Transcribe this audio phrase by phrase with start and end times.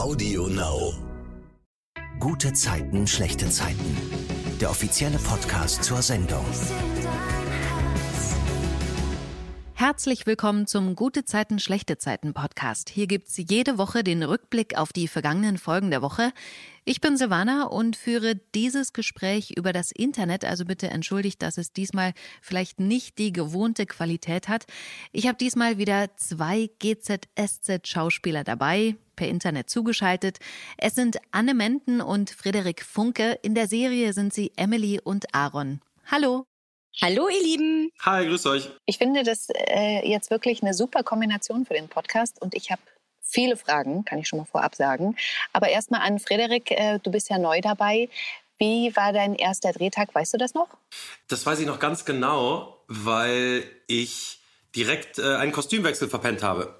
[0.00, 0.94] Audio Now.
[2.18, 3.98] Gute Zeiten, schlechte Zeiten.
[4.58, 6.46] Der offizielle Podcast zur Sendung.
[9.80, 12.90] Herzlich willkommen zum Gute Zeiten, schlechte Zeiten Podcast.
[12.90, 16.32] Hier gibt's jede Woche den Rückblick auf die vergangenen Folgen der Woche.
[16.84, 21.72] Ich bin Silvana und führe dieses Gespräch über das Internet, also bitte entschuldigt, dass es
[21.72, 22.12] diesmal
[22.42, 24.66] vielleicht nicht die gewohnte Qualität hat.
[25.12, 30.40] Ich habe diesmal wieder zwei GZSZ-Schauspieler dabei, per Internet zugeschaltet.
[30.76, 33.38] Es sind Anne Menden und Frederik Funke.
[33.40, 35.80] In der Serie sind sie Emily und Aaron.
[36.04, 36.49] Hallo.
[36.98, 37.92] Hallo, ihr Lieben.
[38.00, 38.68] Hi, grüß euch.
[38.84, 42.82] Ich finde das äh, jetzt wirklich eine super Kombination für den Podcast und ich habe
[43.22, 45.16] viele Fragen, kann ich schon mal vorab sagen.
[45.52, 48.08] Aber erstmal an Frederik, äh, du bist ja neu dabei.
[48.58, 50.14] Wie war dein erster Drehtag?
[50.14, 50.68] Weißt du das noch?
[51.28, 54.40] Das weiß ich noch ganz genau, weil ich
[54.74, 56.79] direkt äh, einen Kostümwechsel verpennt habe.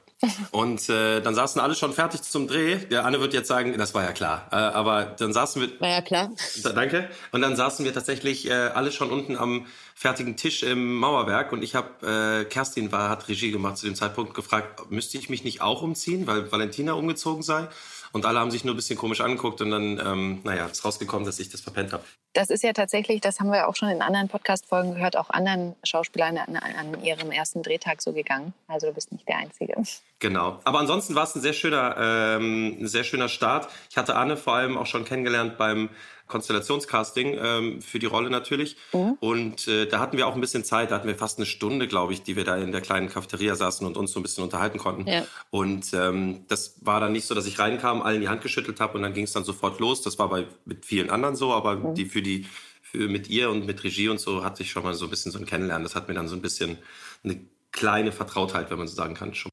[0.51, 2.77] Und äh, dann saßen alle schon fertig zum Dreh.
[2.77, 4.48] Der Anne wird jetzt sagen, das war ja klar.
[4.52, 5.80] Äh, aber dann saßen wir.
[5.80, 6.30] War ja klar.
[6.62, 7.09] Da, danke.
[7.32, 11.52] Und dann saßen wir tatsächlich äh, alle schon unten am fertigen Tisch im Mauerwerk.
[11.52, 15.30] Und ich habe, äh, Kerstin war, hat Regie gemacht zu dem Zeitpunkt, gefragt, müsste ich
[15.30, 17.68] mich nicht auch umziehen, weil Valentina umgezogen sei?
[18.12, 21.24] Und alle haben sich nur ein bisschen komisch angeguckt und dann, ähm, naja, ist rausgekommen,
[21.24, 22.04] dass ich das verpennt habe.
[22.32, 25.74] Das ist ja tatsächlich, das haben wir auch schon in anderen Podcast-Folgen gehört, auch anderen
[25.84, 28.52] Schauspielern an, an, ihrem ersten Drehtag so gegangen.
[28.68, 29.74] Also du bist nicht der Einzige.
[30.20, 30.60] Genau.
[30.64, 33.68] Aber ansonsten war es ein sehr schöner, ähm, ein sehr schöner Start.
[33.90, 35.88] Ich hatte Anne vor allem auch schon kennengelernt beim
[36.30, 38.76] Konstellationscasting ähm, für die Rolle natürlich.
[38.92, 39.18] Mhm.
[39.20, 40.90] Und äh, da hatten wir auch ein bisschen Zeit.
[40.90, 43.54] Da hatten wir fast eine Stunde, glaube ich, die wir da in der kleinen Cafeteria
[43.54, 45.06] saßen und uns so ein bisschen unterhalten konnten.
[45.06, 45.26] Ja.
[45.50, 48.96] Und ähm, das war dann nicht so, dass ich reinkam, allen die Hand geschüttelt habe
[48.96, 50.00] und dann ging es dann sofort los.
[50.00, 51.95] Das war bei mit vielen anderen so, aber mhm.
[51.95, 52.46] die für die
[52.80, 55.30] für mit ihr und mit Regie und so hatte ich schon mal so ein bisschen
[55.30, 55.84] so ein Kennenlernen.
[55.84, 56.78] Das hat mir dann so ein bisschen
[57.22, 57.40] eine
[57.72, 59.52] kleine Vertrautheit, wenn man so sagen kann, schon.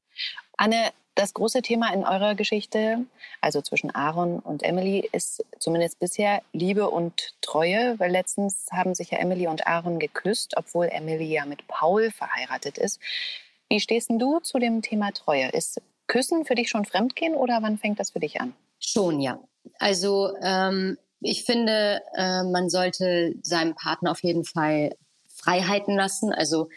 [0.56, 3.04] Anne, das große Thema in eurer Geschichte,
[3.40, 9.10] also zwischen Aaron und Emily, ist zumindest bisher Liebe und Treue, weil letztens haben sich
[9.10, 13.00] ja Emily und Aaron geküsst, obwohl Emily ja mit Paul verheiratet ist.
[13.68, 15.48] Wie stehst du zu dem Thema Treue?
[15.48, 18.54] Ist Küssen für dich schon Fremdgehen oder wann fängt das für dich an?
[18.78, 19.40] Schon, ja.
[19.80, 24.94] Also ähm, ich finde, äh, man sollte seinem Partner auf jeden Fall
[25.26, 26.32] Freiheiten lassen.
[26.32, 26.68] Also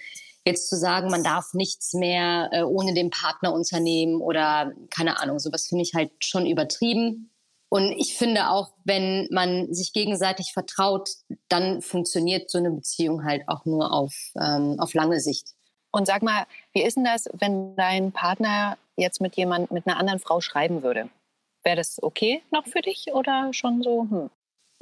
[0.45, 5.39] jetzt zu sagen, man darf nichts mehr äh, ohne den Partner unternehmen oder keine Ahnung,
[5.39, 7.29] sowas finde ich halt schon übertrieben.
[7.69, 11.09] Und ich finde auch, wenn man sich gegenseitig vertraut,
[11.47, 15.53] dann funktioniert so eine Beziehung halt auch nur auf, ähm, auf lange Sicht.
[15.91, 19.97] Und sag mal, wie ist denn das, wenn dein Partner jetzt mit jemand, mit einer
[19.97, 21.09] anderen Frau schreiben würde?
[21.63, 24.07] Wäre das okay noch für dich oder schon so?
[24.09, 24.29] Hm?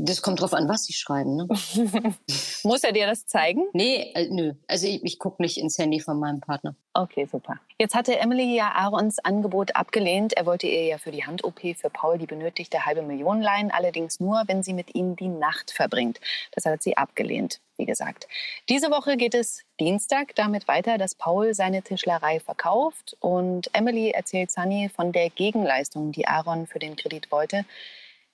[0.02, 1.36] Das kommt drauf an, was sie schreiben.
[1.36, 1.48] Ne?
[2.64, 3.66] Muss er dir das zeigen?
[3.74, 4.54] Nee, äh, nö.
[4.66, 6.74] Also ich, ich gucke nicht ins Handy von meinem Partner.
[6.94, 7.60] Okay, super.
[7.78, 10.38] Jetzt hatte Emily ja Aarons Angebot abgelehnt.
[10.38, 14.22] Er wollte ihr ja für die Hand-OP für Paul die benötigte halbe Million leihen, allerdings
[14.22, 16.22] nur, wenn sie mit ihm die Nacht verbringt.
[16.54, 18.30] Das hat sie abgelehnt, wie gesagt.
[18.70, 24.50] Diese Woche geht es Dienstag damit weiter, dass Paul seine Tischlerei verkauft und Emily erzählt
[24.50, 27.66] Sunny von der Gegenleistung, die Aaron für den Kredit wollte.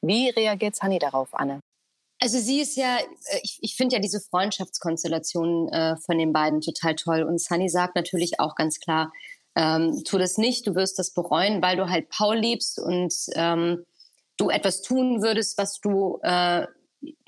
[0.05, 1.59] Wie reagiert Sunny darauf, Anne?
[2.19, 6.61] Also sie ist ja, äh, ich, ich finde ja diese Freundschaftskonstellation äh, von den beiden
[6.61, 7.23] total toll.
[7.23, 9.11] Und Sunny sagt natürlich auch ganz klar,
[9.55, 13.85] ähm, tu das nicht, du wirst das bereuen, weil du halt Paul liebst und ähm,
[14.37, 16.65] du etwas tun würdest, was du äh,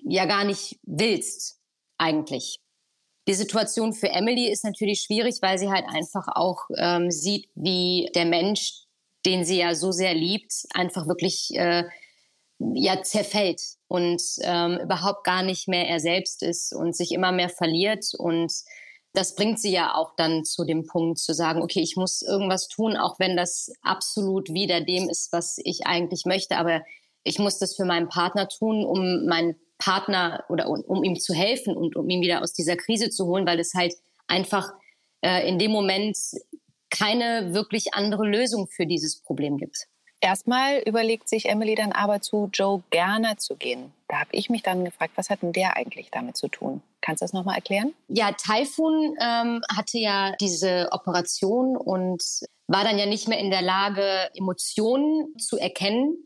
[0.03, 1.59] ja gar nicht willst,
[1.97, 2.59] eigentlich.
[3.27, 8.09] Die Situation für Emily ist natürlich schwierig, weil sie halt einfach auch ähm, sieht, wie
[8.15, 8.85] der Mensch,
[9.25, 11.83] den sie ja so sehr liebt, einfach wirklich äh,
[12.59, 17.49] ja zerfällt und ähm, überhaupt gar nicht mehr er selbst ist und sich immer mehr
[17.49, 18.51] verliert und
[19.13, 22.67] das bringt sie ja auch dann zu dem Punkt zu sagen, okay, ich muss irgendwas
[22.67, 26.83] tun, auch wenn das absolut wider dem ist, was ich eigentlich möchte, aber
[27.23, 31.33] ich muss das für meinen Partner tun, um meinen Partner oder um, um ihm zu
[31.33, 33.95] helfen und um ihn wieder aus dieser Krise zu holen, weil es halt
[34.27, 34.71] einfach
[35.21, 36.17] äh, in dem Moment
[36.89, 39.87] keine wirklich andere Lösung für dieses Problem gibt.
[40.19, 43.93] Erstmal überlegt sich Emily dann aber zu Joe Gerner zu gehen.
[44.07, 46.81] Da habe ich mich dann gefragt, was hat denn der eigentlich damit zu tun?
[47.01, 47.93] Kannst du das nochmal erklären?
[48.07, 52.23] Ja, Typhoon ähm, hatte ja diese Operation und
[52.67, 56.25] war dann ja nicht mehr in der Lage, Emotionen zu erkennen,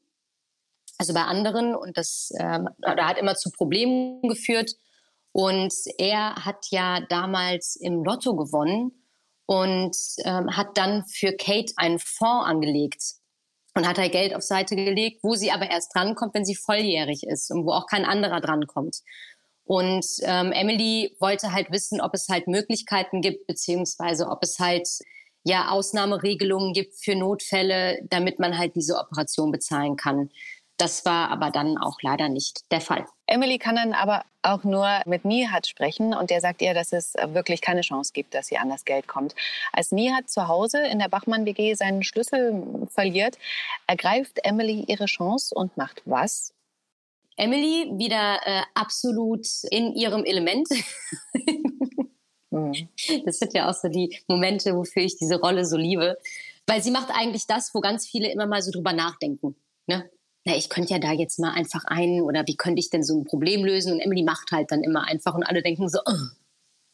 [0.98, 1.76] also bei anderen.
[1.76, 4.72] Und das ähm, hat immer zu Problemen geführt.
[5.34, 8.92] Und er hat ja damals im Lotto gewonnen
[9.48, 13.21] und ähm, hat dann für Kate einen Fonds angelegt
[13.74, 17.24] und hat halt Geld auf Seite gelegt, wo sie aber erst drankommt, wenn sie volljährig
[17.24, 19.02] ist und wo auch kein anderer drankommt.
[19.64, 24.88] Und ähm, Emily wollte halt wissen, ob es halt Möglichkeiten gibt, beziehungsweise ob es halt
[25.44, 30.30] ja Ausnahmeregelungen gibt für Notfälle, damit man halt diese Operation bezahlen kann.
[30.78, 33.06] Das war aber dann auch leider nicht der Fall.
[33.32, 37.14] Emily kann dann aber auch nur mit Nihat sprechen und der sagt ihr, dass es
[37.14, 39.36] wirklich keine Chance gibt, dass sie an das Geld kommt.
[39.72, 43.38] Als Nihat zu Hause in der Bachmann-WG seinen Schlüssel verliert,
[43.88, 46.54] ergreift Emily ihre Chance und macht was?
[47.38, 50.68] Emily wieder äh, absolut in ihrem Element.
[52.54, 52.90] Mhm.
[53.26, 56.18] Das sind ja auch so die Momente, wofür ich diese Rolle so liebe.
[56.68, 59.56] Weil sie macht eigentlich das, wo ganz viele immer mal so drüber nachdenken.
[59.88, 60.10] Ne?
[60.44, 63.20] Na, ich könnte ja da jetzt mal einfach ein oder wie könnte ich denn so
[63.20, 63.94] ein Problem lösen?
[63.94, 66.28] Und Emily macht halt dann immer einfach und alle denken so, oh,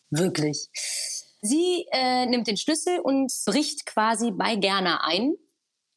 [0.09, 0.67] wirklich.
[1.41, 5.35] Sie äh, nimmt den Schlüssel und bricht quasi bei Gerner ein,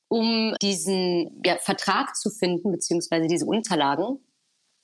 [0.09, 4.19] um diesen ja, Vertrag zu finden, beziehungsweise diese Unterlagen.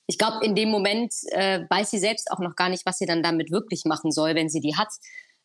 [0.07, 3.05] Ich glaube, in dem Moment äh, weiß sie selbst auch noch gar nicht, was sie
[3.05, 4.89] dann damit wirklich machen soll, wenn sie die hat.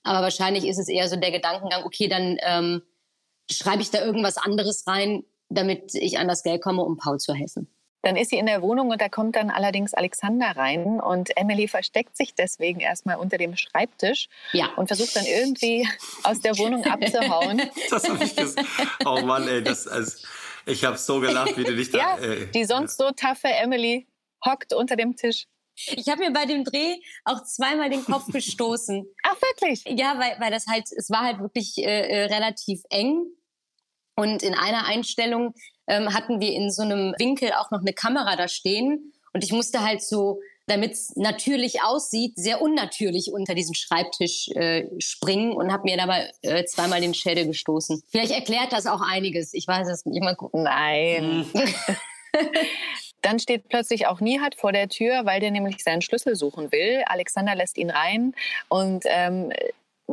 [0.03, 2.83] Aber wahrscheinlich ist es eher so der Gedankengang, okay, dann ähm,
[3.51, 5.25] schreibe ich da irgendwas anderes rein,
[5.55, 7.69] damit ich an das Geld komme, um Paul zu helfen.
[8.03, 11.69] Dann ist sie in der Wohnung und da kommt dann allerdings Alexander rein und Emily
[11.69, 14.71] versteckt sich deswegen erstmal unter dem Schreibtisch ja.
[14.75, 15.89] und versucht dann irgendwie
[16.25, 17.63] aus der Wohnung abzuhauen.
[17.91, 18.67] das habe ich gesagt.
[19.07, 20.27] Oh Mann, ey, das, also,
[20.67, 21.99] ich habe so gelacht, wie du dich da.
[21.99, 24.09] Ja, äh, die sonst so taffe Emily
[24.45, 25.47] hockt unter dem Tisch.
[25.87, 29.07] Ich habe mir bei dem Dreh auch zweimal den Kopf gestoßen.
[29.23, 29.85] Ach wirklich?
[29.87, 33.27] Ja, weil, weil das halt, es war halt wirklich äh, äh relativ eng
[34.17, 35.55] und in einer Einstellung
[35.87, 39.13] ähm, hatten wir in so einem Winkel auch noch eine Kamera da stehen.
[39.33, 44.89] Und ich musste halt so, damit es natürlich aussieht, sehr unnatürlich unter diesen Schreibtisch äh,
[44.99, 48.03] springen und habe mir dabei äh, zweimal den Schädel gestoßen.
[48.11, 49.55] Vielleicht erklärt das auch einiges.
[49.55, 50.23] Ich weiß es nicht.
[50.23, 50.65] Mal gucken.
[50.65, 51.47] Nein.
[53.23, 57.03] Dann steht plötzlich auch Nihat vor der Tür, weil der nämlich seinen Schlüssel suchen will.
[57.07, 58.35] Alexander lässt ihn rein
[58.69, 59.53] und ähm,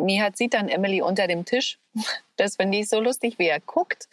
[0.06, 1.78] Nihat sieht dann Emily unter dem Tisch.
[2.38, 4.07] Das finde ich so lustig, wie er guckt.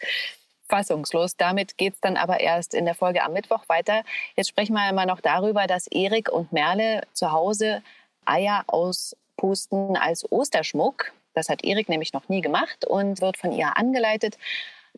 [0.67, 1.37] Fassungslos.
[1.37, 4.03] Damit geht es dann aber erst in der Folge am Mittwoch weiter.
[4.35, 7.81] Jetzt sprechen wir immer noch darüber, dass Erik und Merle zu Hause
[8.25, 11.13] Eier auspusten als Osterschmuck.
[11.33, 14.37] Das hat Erik nämlich noch nie gemacht und wird von ihr angeleitet.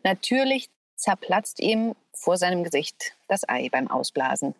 [0.02, 4.54] Natürlich zerplatzt ihm vor seinem Gesicht das Ei beim Ausblasen.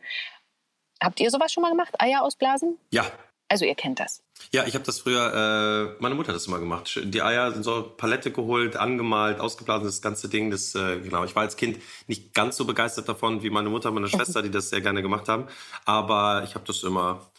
[1.03, 2.79] Habt ihr sowas schon mal gemacht, Eier ausblasen?
[2.91, 3.11] Ja,
[3.51, 4.23] also ihr kennt das.
[4.53, 7.01] Ja, ich habe das früher, äh, meine Mutter hat das immer gemacht.
[7.03, 10.51] Die Eier sind so Palette geholt, angemalt, ausgeblasen, das ganze Ding.
[10.53, 11.25] Das, äh, genau.
[11.25, 14.41] Ich war als Kind nicht ganz so begeistert davon wie meine Mutter und meine Schwester,
[14.43, 15.49] die das sehr gerne gemacht haben.
[15.85, 17.31] Aber ich habe das immer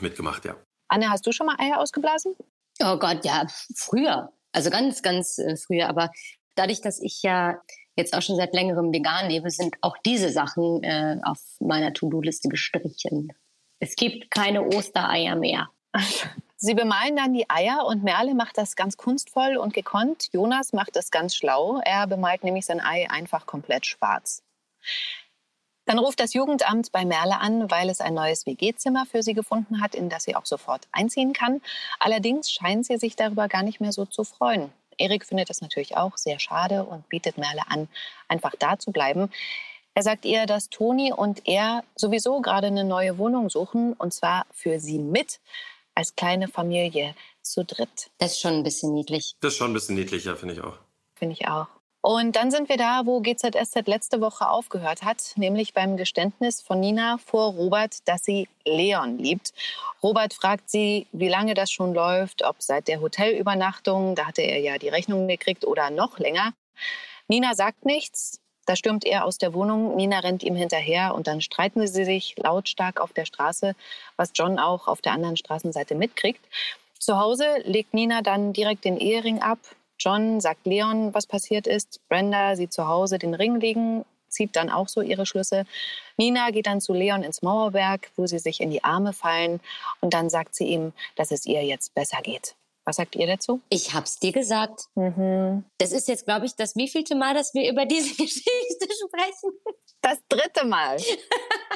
[0.00, 0.54] mitgemacht, ja.
[0.88, 2.36] Anne, hast du schon mal Eier ausgeblasen?
[2.80, 4.32] Oh Gott, ja, früher.
[4.52, 5.88] Also ganz, ganz äh, früher.
[5.88, 6.10] Aber
[6.54, 7.60] dadurch, dass ich ja
[7.96, 12.48] jetzt auch schon seit längerem vegan lebe, sind auch diese Sachen äh, auf meiner To-Do-Liste
[12.48, 13.32] gestrichen.
[13.84, 15.68] Es gibt keine Ostereier mehr.
[16.56, 20.28] Sie bemalen dann die Eier und Merle macht das ganz kunstvoll und gekonnt.
[20.32, 21.82] Jonas macht das ganz schlau.
[21.84, 24.42] Er bemalt nämlich sein Ei einfach komplett schwarz.
[25.84, 29.82] Dann ruft das Jugendamt bei Merle an, weil es ein neues WG-Zimmer für sie gefunden
[29.82, 31.60] hat, in das sie auch sofort einziehen kann.
[31.98, 34.72] Allerdings scheint sie sich darüber gar nicht mehr so zu freuen.
[34.96, 37.88] Erik findet das natürlich auch sehr schade und bietet Merle an,
[38.28, 39.30] einfach da zu bleiben.
[39.96, 44.44] Er sagt ihr, dass Toni und er sowieso gerade eine neue Wohnung suchen und zwar
[44.50, 45.40] für sie mit
[45.94, 48.10] als kleine Familie zu dritt.
[48.18, 49.36] Das ist schon ein bisschen niedlich.
[49.40, 50.78] Das ist schon ein bisschen niedlicher, finde ich auch.
[51.14, 51.68] Finde ich auch.
[52.00, 56.80] Und dann sind wir da, wo GZSZ letzte Woche aufgehört hat, nämlich beim Geständnis von
[56.80, 59.54] Nina vor Robert, dass sie Leon liebt.
[60.02, 64.58] Robert fragt sie, wie lange das schon läuft, ob seit der Hotelübernachtung, da hatte er
[64.58, 66.52] ja die Rechnung gekriegt, oder noch länger.
[67.26, 71.40] Nina sagt nichts, da stürmt er aus der Wohnung, Nina rennt ihm hinterher und dann
[71.40, 73.74] streiten sie sich lautstark auf der Straße,
[74.16, 76.44] was John auch auf der anderen Straßenseite mitkriegt.
[76.98, 79.58] Zu Hause legt Nina dann direkt den Ehering ab.
[79.98, 82.00] John sagt Leon, was passiert ist.
[82.08, 85.64] Brenda sieht zu Hause den Ring liegen, zieht dann auch so ihre Schlüsse.
[86.16, 89.60] Nina geht dann zu Leon ins Mauerwerk, wo sie sich in die Arme fallen
[90.00, 92.54] und dann sagt sie ihm, dass es ihr jetzt besser geht.
[92.86, 93.60] Was sagt ihr dazu?
[93.70, 94.82] Ich hab's dir gesagt.
[94.94, 95.64] Mhm.
[95.78, 98.44] Das ist jetzt, glaube ich, das wievielte Mal, dass wir über diese Geschichte
[99.06, 99.52] sprechen.
[100.02, 100.98] Das dritte Mal.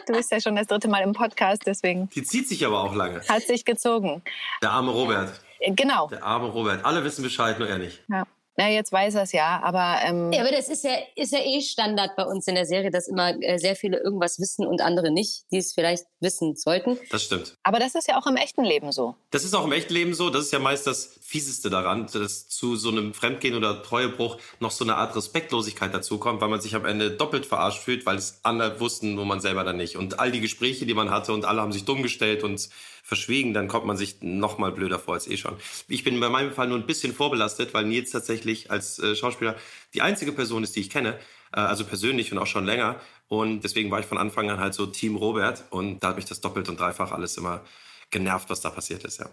[0.07, 2.11] Du bist ja schon das dritte Mal im Podcast, deswegen.
[2.11, 3.23] Die zieht sich aber auch lange.
[3.27, 4.23] Hat sich gezogen.
[4.63, 5.41] Der arme Robert.
[5.61, 6.09] Genau.
[6.09, 6.85] Der arme Robert.
[6.85, 8.03] Alle wissen Bescheid, nur er nicht.
[8.09, 8.27] Ja.
[8.59, 10.01] Na, jetzt weiß er es ja, aber.
[10.05, 12.91] Ähm ja, aber das ist ja, ist ja eh Standard bei uns in der Serie,
[12.91, 16.99] dass immer äh, sehr viele irgendwas wissen und andere nicht, die es vielleicht wissen sollten.
[17.13, 17.55] Das stimmt.
[17.63, 19.15] Aber das ist ja auch im echten Leben so.
[19.31, 20.29] Das ist auch im echten Leben so.
[20.29, 24.71] Das ist ja meist das Fieseste daran, dass zu so einem Fremdgehen oder Treuebruch noch
[24.71, 28.41] so eine Art Respektlosigkeit dazukommt, weil man sich am Ende doppelt verarscht fühlt, weil es
[28.45, 29.99] andere wussten, nur man selber dann nicht.
[29.99, 32.71] Und all die Gespräche, die man hatte und alle haben sich dumm gestellt und
[33.03, 35.55] verschwiegen, dann kommt man sich noch mal blöder vor als eh schon.
[35.87, 39.55] Ich bin bei meinem Fall nur ein bisschen vorbelastet, weil Nils tatsächlich als äh, Schauspieler
[39.93, 41.19] die einzige Person ist, die ich kenne,
[41.53, 42.99] äh, also persönlich und auch schon länger.
[43.29, 46.25] Und deswegen war ich von Anfang an halt so Team Robert und da hat mich
[46.25, 47.67] das doppelt und dreifach alles immer
[48.09, 49.29] genervt, was da passiert ist, ja.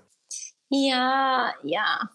[0.84, 2.10] Ja, ja.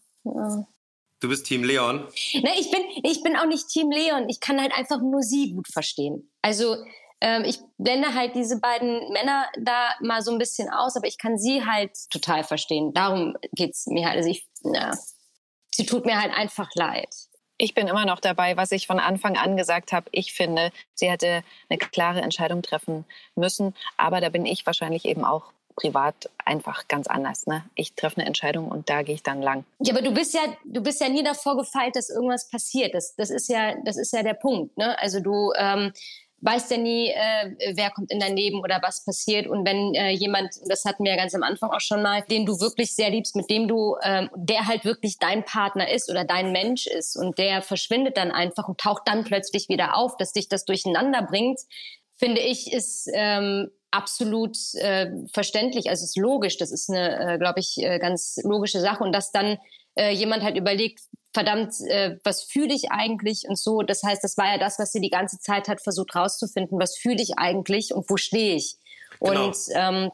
[1.21, 2.07] Du bist Team Leon?
[2.35, 4.29] Ne, ich bin, ich bin auch nicht Team Leon.
[4.29, 6.31] Ich kann halt einfach nur sie gut verstehen.
[6.43, 6.77] Also
[7.21, 11.19] ähm, ich blende halt diese beiden Männer da mal so ein bisschen aus, aber ich
[11.19, 12.93] kann sie halt total verstehen.
[12.93, 14.17] Darum geht's mir halt.
[14.17, 14.93] Also ich, ja,
[15.71, 17.15] sie tut mir halt einfach leid.
[17.59, 20.09] Ich bin immer noch dabei, was ich von Anfang an gesagt habe.
[20.13, 23.75] Ich finde, sie hätte eine klare Entscheidung treffen müssen.
[23.99, 27.47] Aber da bin ich wahrscheinlich eben auch privat einfach ganz anders.
[27.47, 27.65] Ne?
[27.75, 29.65] Ich treffe eine Entscheidung und da gehe ich dann lang.
[29.81, 32.95] Ja, aber du bist ja, du bist ja nie davor gefeilt, dass irgendwas passiert.
[32.95, 34.77] Das, das ist ja, das ist ja der Punkt.
[34.77, 34.99] Ne?
[34.99, 35.93] Also du ähm,
[36.43, 39.47] weißt ja nie, äh, wer kommt in dein Leben oder was passiert.
[39.47, 42.47] Und wenn äh, jemand, das hatten wir ja ganz am Anfang auch schon mal, den
[42.47, 46.25] du wirklich sehr liebst, mit dem du, ähm, der halt wirklich dein Partner ist oder
[46.25, 50.33] dein Mensch ist und der verschwindet dann einfach und taucht dann plötzlich wieder auf, dass
[50.33, 51.61] dich das durcheinander bringt,
[52.17, 55.89] finde ich, ist ähm, absolut äh, verständlich.
[55.89, 56.57] Also es ist logisch.
[56.59, 59.03] Das ist eine, äh, glaube ich, äh, ganz logische Sache.
[59.03, 59.59] Und dass dann
[59.97, 61.01] äh, jemand halt überlegt,
[61.33, 63.83] verdammt, äh, was fühle ich eigentlich und so.
[63.83, 66.79] Das heißt, das war ja das, was sie die ganze Zeit hat versucht rauszufinden.
[66.79, 68.77] Was fühle ich eigentlich und wo stehe ich?
[69.21, 69.47] Genau.
[69.47, 70.11] Und ähm,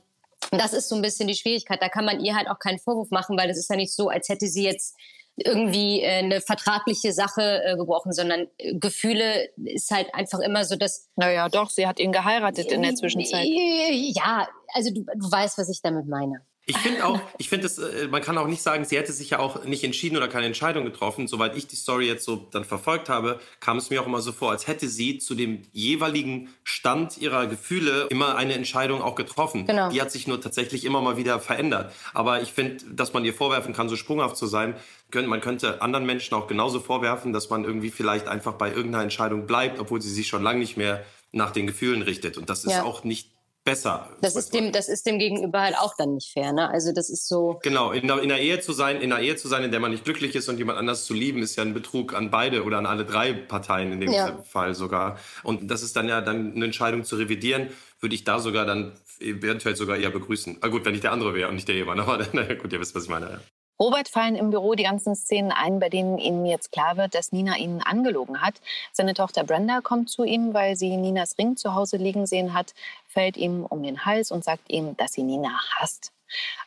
[0.50, 1.80] das ist so ein bisschen die Schwierigkeit.
[1.82, 4.08] Da kann man ihr halt auch keinen Vorwurf machen, weil das ist ja nicht so,
[4.08, 4.96] als hätte sie jetzt
[5.36, 10.76] irgendwie äh, eine vertragliche Sache äh, gebrochen, sondern äh, Gefühle ist halt einfach immer so,
[10.76, 11.08] dass.
[11.16, 13.46] Naja, doch, sie hat ihn geheiratet in der Zwischenzeit.
[13.46, 16.42] Ja, also du, du weißt, was ich damit meine.
[16.68, 19.30] Ich finde auch, ich finde es, äh, man kann auch nicht sagen, sie hätte sich
[19.30, 21.28] ja auch nicht entschieden oder keine Entscheidung getroffen.
[21.28, 24.32] Soweit ich die Story jetzt so dann verfolgt habe, kam es mir auch immer so
[24.32, 29.64] vor, als hätte sie zu dem jeweiligen Stand ihrer Gefühle immer eine Entscheidung auch getroffen.
[29.64, 29.90] Genau.
[29.90, 31.92] Die hat sich nur tatsächlich immer mal wieder verändert.
[32.14, 34.74] Aber ich finde, dass man ihr vorwerfen kann, so sprunghaft zu sein,
[35.14, 39.46] man könnte anderen Menschen auch genauso vorwerfen, dass man irgendwie vielleicht einfach bei irgendeiner Entscheidung
[39.46, 42.36] bleibt, obwohl sie sich schon lange nicht mehr nach den Gefühlen richtet.
[42.38, 42.82] Und das ist ja.
[42.82, 43.35] auch nicht
[43.66, 44.08] besser.
[44.22, 46.70] Das ist dem, das ist dem Gegenüber halt auch dann nicht fair, ne?
[46.70, 47.58] Also das ist so.
[47.62, 49.80] Genau, in der, in der Ehe zu sein, in einer Ehe zu sein, in der
[49.80, 52.64] man nicht glücklich ist und jemand anders zu lieben, ist ja ein Betrug an beide
[52.64, 54.42] oder an alle drei Parteien in dem ja.
[54.44, 55.18] Fall sogar.
[55.42, 57.68] Und das ist dann ja dann eine Entscheidung zu revidieren,
[58.00, 60.58] würde ich da sogar dann eventuell sogar eher begrüßen.
[60.60, 62.80] Ah, gut, wenn ich der andere wäre und nicht der Ehemann, aber naja, gut, ihr
[62.80, 63.40] wisst, was ich meine.
[63.78, 67.32] Robert fallen im Büro die ganzen Szenen ein, bei denen ihm jetzt klar wird, dass
[67.32, 68.54] Nina ihn angelogen hat.
[68.92, 72.74] Seine Tochter Brenda kommt zu ihm, weil sie Ninas Ring zu Hause liegen sehen hat,
[73.06, 76.12] fällt ihm um den Hals und sagt ihm, dass sie Nina hasst.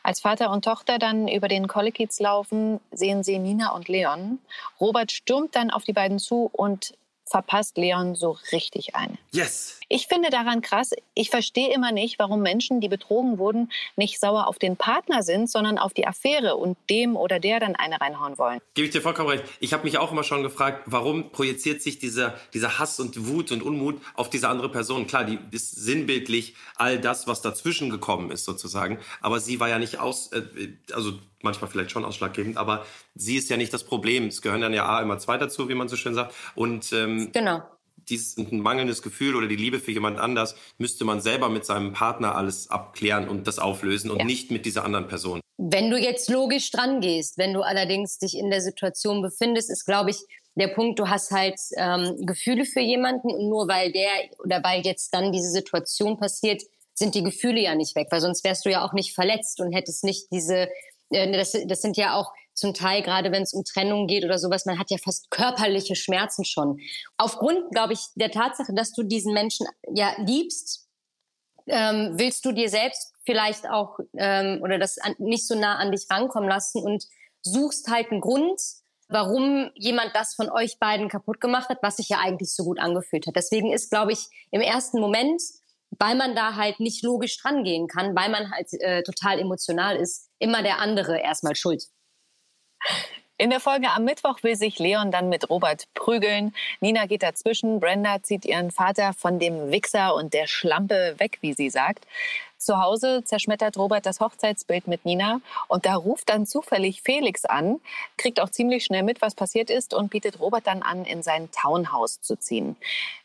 [0.02, 4.38] Als Vater und Tochter dann über den Kollekiez laufen, sehen sie Nina und Leon.
[4.80, 6.94] Robert stürmt dann auf die beiden zu und
[7.26, 9.18] verpasst Leon so richtig ein.
[9.32, 9.79] Yes!
[9.92, 14.46] Ich finde daran krass, ich verstehe immer nicht, warum Menschen, die betrogen wurden, nicht sauer
[14.46, 18.38] auf den Partner sind, sondern auf die Affäre und dem oder der dann eine reinhauen
[18.38, 18.60] wollen.
[18.74, 19.42] Gebe ich dir vollkommen recht.
[19.58, 23.50] Ich habe mich auch immer schon gefragt, warum projiziert sich dieser, dieser Hass und Wut
[23.50, 25.08] und Unmut auf diese andere Person?
[25.08, 29.00] Klar, die ist sinnbildlich all das, was dazwischen gekommen ist sozusagen.
[29.20, 30.42] Aber sie war ja nicht aus, äh,
[30.92, 34.28] also manchmal vielleicht schon ausschlaggebend, aber sie ist ja nicht das Problem.
[34.28, 36.32] Es gehören dann ja A immer zwei dazu, wie man so schön sagt.
[36.54, 37.62] Und ähm, genau.
[38.10, 41.92] Dieses ein mangelndes Gefühl oder die Liebe für jemand anders müsste man selber mit seinem
[41.92, 44.24] Partner alles abklären und das auflösen und ja.
[44.24, 45.40] nicht mit dieser anderen Person.
[45.56, 49.84] Wenn du jetzt logisch dran gehst, wenn du allerdings dich in der Situation befindest, ist,
[49.84, 50.18] glaube ich,
[50.56, 54.10] der Punkt, du hast halt ähm, Gefühle für jemanden und nur weil der
[54.42, 56.62] oder weil jetzt dann diese Situation passiert,
[56.94, 59.72] sind die Gefühle ja nicht weg, weil sonst wärst du ja auch nicht verletzt und
[59.72, 60.68] hättest nicht diese
[61.10, 64.38] äh, das, das sind ja auch zum Teil, gerade wenn es um Trennung geht oder
[64.38, 66.78] sowas, man hat ja fast körperliche Schmerzen schon.
[67.16, 70.86] Aufgrund, glaube ich, der Tatsache, dass du diesen Menschen ja liebst,
[71.66, 75.92] ähm, willst du dir selbst vielleicht auch ähm, oder das an, nicht so nah an
[75.92, 77.04] dich rankommen lassen und
[77.42, 78.60] suchst halt einen Grund,
[79.08, 82.78] warum jemand das von euch beiden kaputt gemacht hat, was sich ja eigentlich so gut
[82.78, 83.36] angefühlt hat.
[83.36, 85.40] Deswegen ist, glaube ich, im ersten Moment
[85.98, 89.96] weil man da halt nicht logisch dran gehen kann, weil man halt äh, total emotional
[89.96, 91.84] ist, immer der andere erstmal schuld.
[93.40, 96.54] In der Folge am Mittwoch will sich Leon dann mit Robert prügeln.
[96.80, 97.80] Nina geht dazwischen.
[97.80, 102.06] Brenda zieht ihren Vater von dem Wichser und der Schlampe weg, wie sie sagt.
[102.60, 107.80] Zu Hause zerschmettert Robert das Hochzeitsbild mit Nina und da ruft dann zufällig Felix an,
[108.16, 111.48] kriegt auch ziemlich schnell mit, was passiert ist und bietet Robert dann an, in sein
[111.50, 112.76] Townhouse zu ziehen.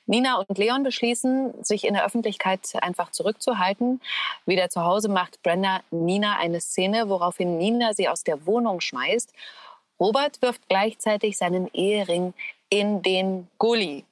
[0.07, 4.01] Nina und Leon beschließen, sich in der Öffentlichkeit einfach zurückzuhalten.
[4.45, 9.31] Wieder zu Hause macht Brenda Nina eine Szene, woraufhin Nina sie aus der Wohnung schmeißt
[9.99, 12.33] Robert wirft gleichzeitig seinen Ehering
[12.69, 14.05] in den Gully.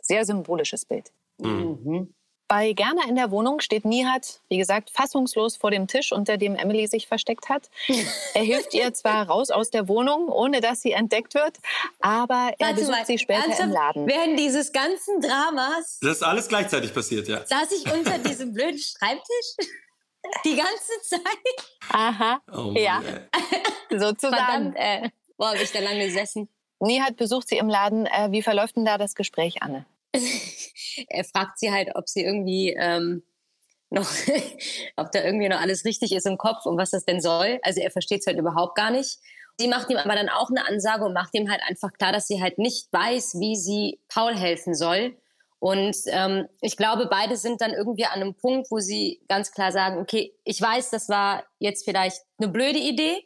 [0.00, 1.12] Sehr symbolisches Bild.
[1.38, 2.12] Mhm.
[2.52, 6.54] Bei Gerner in der Wohnung steht Nihat, wie gesagt, fassungslos vor dem Tisch, unter dem
[6.54, 7.70] Emily sich versteckt hat.
[8.34, 11.56] Er hilft ihr zwar raus aus der Wohnung, ohne dass sie entdeckt wird,
[12.00, 13.62] aber er Warte besucht mal, sie später ernsthaft?
[13.62, 14.06] im Laden.
[14.06, 15.98] Während dieses ganzen Dramas...
[16.02, 17.42] Das ist alles gleichzeitig passiert, ja.
[17.46, 19.56] Saß ich unter diesem blöden Schreibtisch?
[20.44, 21.22] Die ganze Zeit?
[21.88, 23.00] Aha, oh ja.
[23.88, 24.74] Sozusagen.
[24.74, 26.50] Verdammt, äh, boah, habe ich da lange gesessen.
[26.80, 28.04] Nihat besucht sie im Laden.
[28.04, 29.86] Äh, wie verläuft denn da das Gespräch, Anne?
[31.08, 33.22] er fragt sie halt, ob sie irgendwie ähm,
[33.90, 34.10] noch,
[34.96, 37.58] ob da irgendwie noch alles richtig ist im Kopf und was das denn soll.
[37.62, 39.18] Also er versteht es halt überhaupt gar nicht.
[39.58, 42.26] Sie macht ihm aber dann auch eine Ansage und macht ihm halt einfach klar, dass
[42.26, 45.16] sie halt nicht weiß, wie sie Paul helfen soll.
[45.58, 49.70] Und ähm, ich glaube, beide sind dann irgendwie an einem Punkt, wo sie ganz klar
[49.70, 53.24] sagen, okay, ich weiß, das war jetzt vielleicht eine blöde Idee,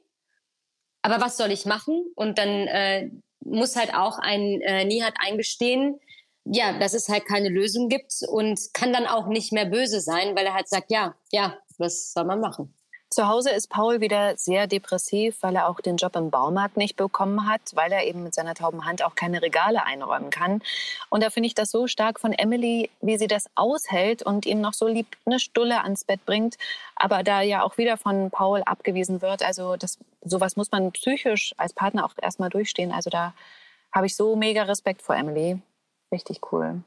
[1.00, 2.04] aber was soll ich machen?
[2.14, 5.98] Und dann äh, muss halt auch ein äh, Nihat eingestehen,
[6.46, 10.36] ja, dass es halt keine Lösung gibt und kann dann auch nicht mehr böse sein,
[10.36, 12.72] weil er halt sagt, ja, ja, was soll man machen?
[13.08, 16.96] Zu Hause ist Paul wieder sehr depressiv, weil er auch den Job im Baumarkt nicht
[16.96, 20.60] bekommen hat, weil er eben mit seiner tauben Hand auch keine Regale einräumen kann.
[21.08, 24.60] Und da finde ich das so stark von Emily, wie sie das aushält und ihm
[24.60, 26.56] noch so lieb eine Stulle ans Bett bringt,
[26.96, 29.42] aber da ja auch wieder von Paul abgewiesen wird.
[29.42, 32.90] Also das, sowas muss man psychisch als Partner auch erstmal durchstehen.
[32.90, 33.34] Also da
[33.92, 35.60] habe ich so mega Respekt vor Emily.
[36.12, 36.82] Richtig cool.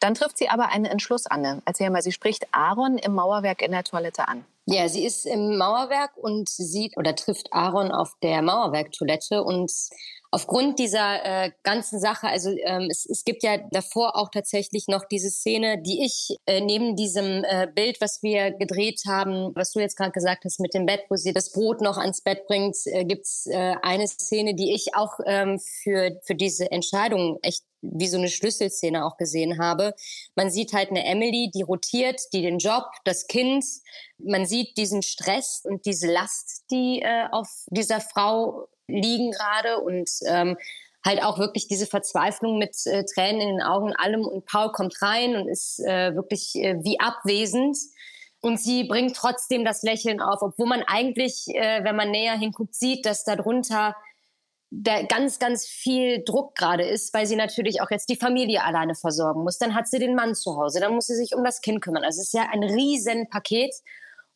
[0.00, 1.62] Dann trifft sie aber einen Entschluss an.
[1.64, 4.44] Erzähl mal, sie spricht Aaron im Mauerwerk in der Toilette an.
[4.66, 9.70] Ja, sie ist im Mauerwerk und sieht oder trifft Aaron auf der Mauerwerktoilette und
[10.32, 15.04] aufgrund dieser äh, ganzen Sache, also ähm, es, es gibt ja davor auch tatsächlich noch
[15.04, 19.80] diese Szene, die ich äh, neben diesem äh, Bild, was wir gedreht haben, was du
[19.80, 22.76] jetzt gerade gesagt hast mit dem Bett, wo sie das Brot noch ans Bett bringt,
[22.86, 28.06] äh, gibt's äh, eine Szene, die ich auch ähm, für, für diese Entscheidung echt wie
[28.06, 29.92] so eine Schlüsselszene auch gesehen habe.
[30.34, 33.64] Man sieht halt eine Emily, die rotiert, die den Job, das Kind.
[34.18, 40.08] Man sieht diesen Stress und diese Last, die äh, auf dieser Frau liegen gerade und
[40.26, 40.56] ähm,
[41.04, 44.24] halt auch wirklich diese Verzweiflung mit äh, Tränen in den Augen allem.
[44.24, 47.76] Und Paul kommt rein und ist äh, wirklich äh, wie abwesend.
[48.40, 52.74] Und sie bringt trotzdem das Lächeln auf, obwohl man eigentlich, äh, wenn man näher hinguckt,
[52.74, 53.94] sieht, dass darunter
[54.70, 58.94] da ganz, ganz viel Druck gerade ist, weil sie natürlich auch jetzt die Familie alleine
[58.94, 59.58] versorgen muss.
[59.58, 62.04] Dann hat sie den Mann zu Hause, dann muss sie sich um das Kind kümmern.
[62.04, 63.74] Also es ist ja ein Riesenpaket.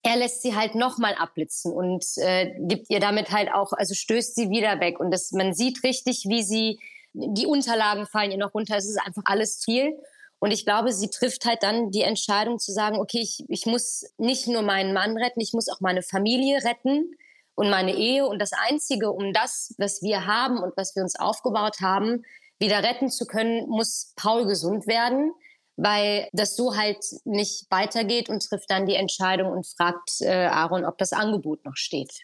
[0.06, 4.36] Er lässt sie halt nochmal abblitzen und äh, gibt ihr damit halt auch, also stößt
[4.36, 5.00] sie wieder weg.
[5.00, 6.78] Und das, man sieht richtig, wie sie,
[7.12, 8.76] die Unterlagen fallen ihr noch runter.
[8.76, 9.98] Es ist einfach alles viel.
[10.38, 14.04] Und ich glaube, sie trifft halt dann die Entscheidung zu sagen, okay, ich, ich muss
[14.16, 17.10] nicht nur meinen Mann retten, ich muss auch meine Familie retten
[17.56, 18.28] und meine Ehe.
[18.28, 22.22] Und das Einzige, um das, was wir haben und was wir uns aufgebaut haben,
[22.60, 25.32] wieder retten zu können, muss Paul gesund werden,
[25.76, 30.84] weil das so halt nicht weitergeht und trifft dann die Entscheidung und fragt äh, Aaron,
[30.84, 32.22] ob das Angebot noch steht.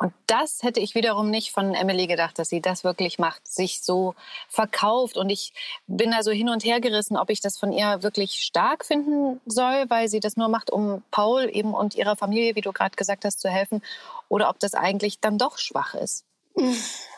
[0.00, 3.82] Und das hätte ich wiederum nicht von Emily gedacht, dass sie das wirklich macht, sich
[3.82, 4.14] so
[4.48, 5.16] verkauft.
[5.16, 5.52] Und ich
[5.88, 9.40] bin da so hin und her gerissen, ob ich das von ihr wirklich stark finden
[9.44, 12.94] soll, weil sie das nur macht, um Paul eben und ihrer Familie, wie du gerade
[12.94, 13.82] gesagt hast, zu helfen,
[14.28, 16.24] oder ob das eigentlich dann doch schwach ist.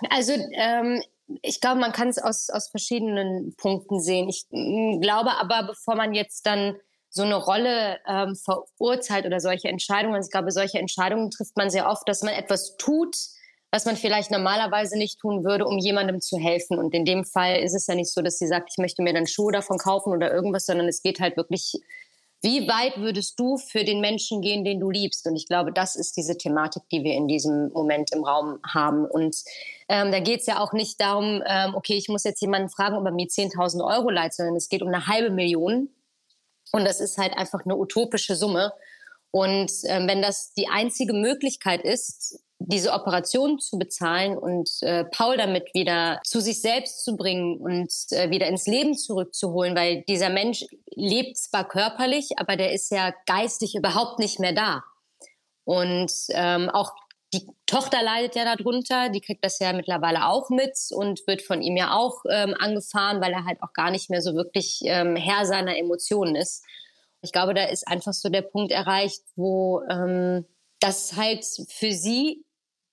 [0.09, 1.03] Also ähm,
[1.43, 4.29] ich glaube, man kann es aus, aus verschiedenen Punkten sehen.
[4.29, 6.77] Ich glaube aber, bevor man jetzt dann
[7.11, 10.23] so eine Rolle ähm, verurteilt oder solche Entscheidungen.
[10.23, 13.17] Ich glaube, solche Entscheidungen trifft man sehr oft, dass man etwas tut,
[13.73, 16.79] was man vielleicht normalerweise nicht tun würde, um jemandem zu helfen.
[16.79, 19.13] Und in dem Fall ist es ja nicht so, dass sie sagt, ich möchte mir
[19.13, 21.81] dann Schuhe davon kaufen oder irgendwas, sondern es geht halt wirklich,
[22.43, 25.27] wie weit würdest du für den Menschen gehen, den du liebst?
[25.27, 29.05] Und ich glaube, das ist diese Thematik, die wir in diesem Moment im Raum haben.
[29.05, 29.37] Und
[29.89, 32.97] ähm, da geht es ja auch nicht darum, ähm, okay, ich muss jetzt jemanden fragen,
[32.97, 35.91] ob er mir 10.000 Euro leiht, sondern es geht um eine halbe Million
[36.73, 38.73] und das ist halt einfach eine utopische Summe.
[39.31, 45.39] Und äh, wenn das die einzige Möglichkeit ist, diese Operation zu bezahlen und äh, Paul
[45.39, 50.29] damit wieder zu sich selbst zu bringen und äh, wieder ins Leben zurückzuholen, weil dieser
[50.29, 54.83] Mensch lebt zwar körperlich, aber der ist ja geistig überhaupt nicht mehr da.
[55.65, 56.93] Und ähm, auch
[57.33, 61.63] die Tochter leidet ja darunter, die kriegt das ja mittlerweile auch mit und wird von
[61.63, 65.17] ihm ja auch ähm, angefahren, weil er halt auch gar nicht mehr so wirklich ähm,
[65.17, 66.63] Herr seiner Emotionen ist.
[67.23, 70.45] Ich glaube, da ist einfach so der Punkt erreicht, wo ähm,
[70.81, 72.45] das halt für sie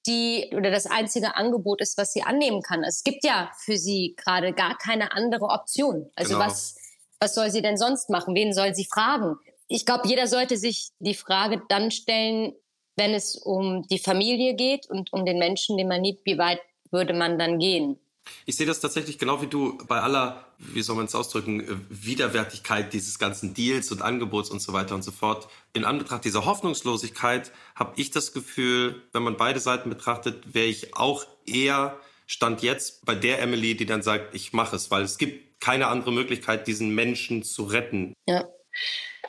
[0.08, 2.84] die oder das einzige Angebot ist, was sie annehmen kann.
[2.84, 6.10] Es gibt ja für sie gerade gar keine andere Option.
[6.16, 6.46] Also genau.
[6.46, 6.76] was
[7.20, 8.36] was soll sie denn sonst machen?
[8.36, 9.38] Wen soll sie fragen?
[9.68, 12.54] Ich glaube, jeder sollte sich die Frage dann stellen,
[12.96, 16.60] wenn es um die Familie geht und um den Menschen, den man liebt, wie weit
[16.92, 18.00] würde man dann gehen.
[18.46, 21.66] Ich sehe das tatsächlich genau wie du bei aller, wie soll man es ausdrücken, äh,
[21.90, 25.48] Widerwärtigkeit dieses ganzen Deals und Angebots und so weiter und so fort.
[25.74, 30.96] In Anbetracht dieser Hoffnungslosigkeit habe ich das Gefühl, wenn man beide Seiten betrachtet, wäre ich
[30.96, 35.18] auch eher Stand jetzt bei der Emily, die dann sagt, ich mache es, weil es
[35.18, 38.14] gibt keine andere Möglichkeit, diesen Menschen zu retten.
[38.28, 38.46] Ja.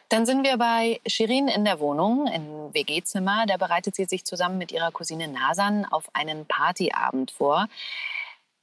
[0.08, 3.44] Dann sind wir bei Shirin in der Wohnung, im WG-Zimmer.
[3.46, 7.68] Da bereitet sie sich zusammen mit ihrer Cousine Nasan auf einen Partyabend vor.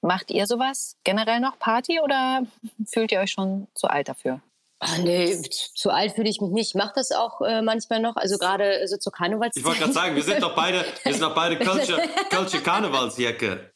[0.01, 2.43] Macht ihr sowas generell noch Party oder
[2.85, 4.41] fühlt ihr euch schon zu alt dafür?
[4.79, 6.69] Ach nee, zu alt fühle ich mich nicht.
[6.69, 9.61] Ich mache das auch äh, manchmal noch, also gerade so zur Karnevalszeit.
[9.61, 13.71] Ich wollte gerade sagen, wir sind doch beide, wir sind doch beide Culture, Culture Karnevalsjacke.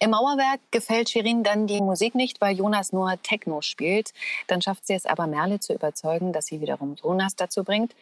[0.00, 4.12] Im Mauerwerk gefällt Shirin dann die Musik nicht, weil Jonas nur Techno spielt.
[4.48, 7.94] Dann schafft sie es aber Merle zu überzeugen, dass sie wiederum Jonas dazu bringt,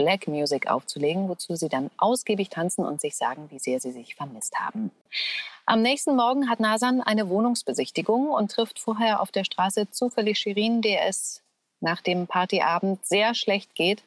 [0.00, 4.14] Black Music aufzulegen, wozu sie dann ausgiebig tanzen und sich sagen, wie sehr sie sich
[4.14, 4.90] vermisst haben.
[5.66, 10.80] Am nächsten Morgen hat Nasan eine Wohnungsbesichtigung und trifft vorher auf der Straße zufällig Shirin,
[10.80, 11.42] der es
[11.80, 14.02] nach dem Partyabend sehr schlecht geht.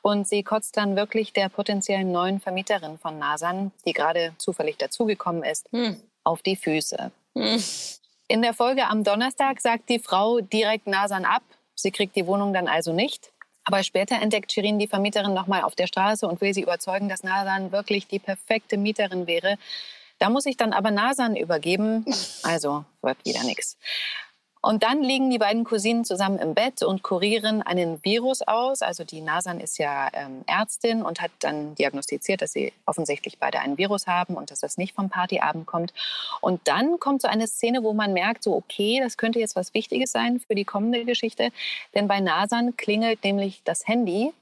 [0.00, 5.42] Und sie kotzt dann wirklich der potenziellen neuen Vermieterin von Nasan, die gerade zufällig dazugekommen
[5.42, 6.00] ist, hm.
[6.22, 7.10] auf die Füße.
[7.36, 7.64] Hm.
[8.28, 11.42] In der Folge am Donnerstag sagt die Frau direkt Nasan ab.
[11.74, 13.32] Sie kriegt die Wohnung dann also nicht.
[13.64, 17.22] Aber später entdeckt Shirin die Vermieterin nochmal auf der Straße und will sie überzeugen, dass
[17.22, 19.56] Nasan wirklich die perfekte Mieterin wäre.
[20.18, 22.04] Da muss ich dann aber Nasan übergeben.
[22.42, 23.76] Also wird wieder nichts.
[24.64, 28.80] Und dann liegen die beiden Cousinen zusammen im Bett und kurieren einen Virus aus.
[28.80, 33.58] Also die Nasan ist ja ähm, Ärztin und hat dann diagnostiziert, dass sie offensichtlich beide
[33.58, 35.92] einen Virus haben und dass das nicht vom Partyabend kommt.
[36.40, 39.74] Und dann kommt so eine Szene, wo man merkt, so okay, das könnte jetzt was
[39.74, 41.50] Wichtiges sein für die kommende Geschichte.
[41.96, 44.32] Denn bei Nasan klingelt nämlich das Handy.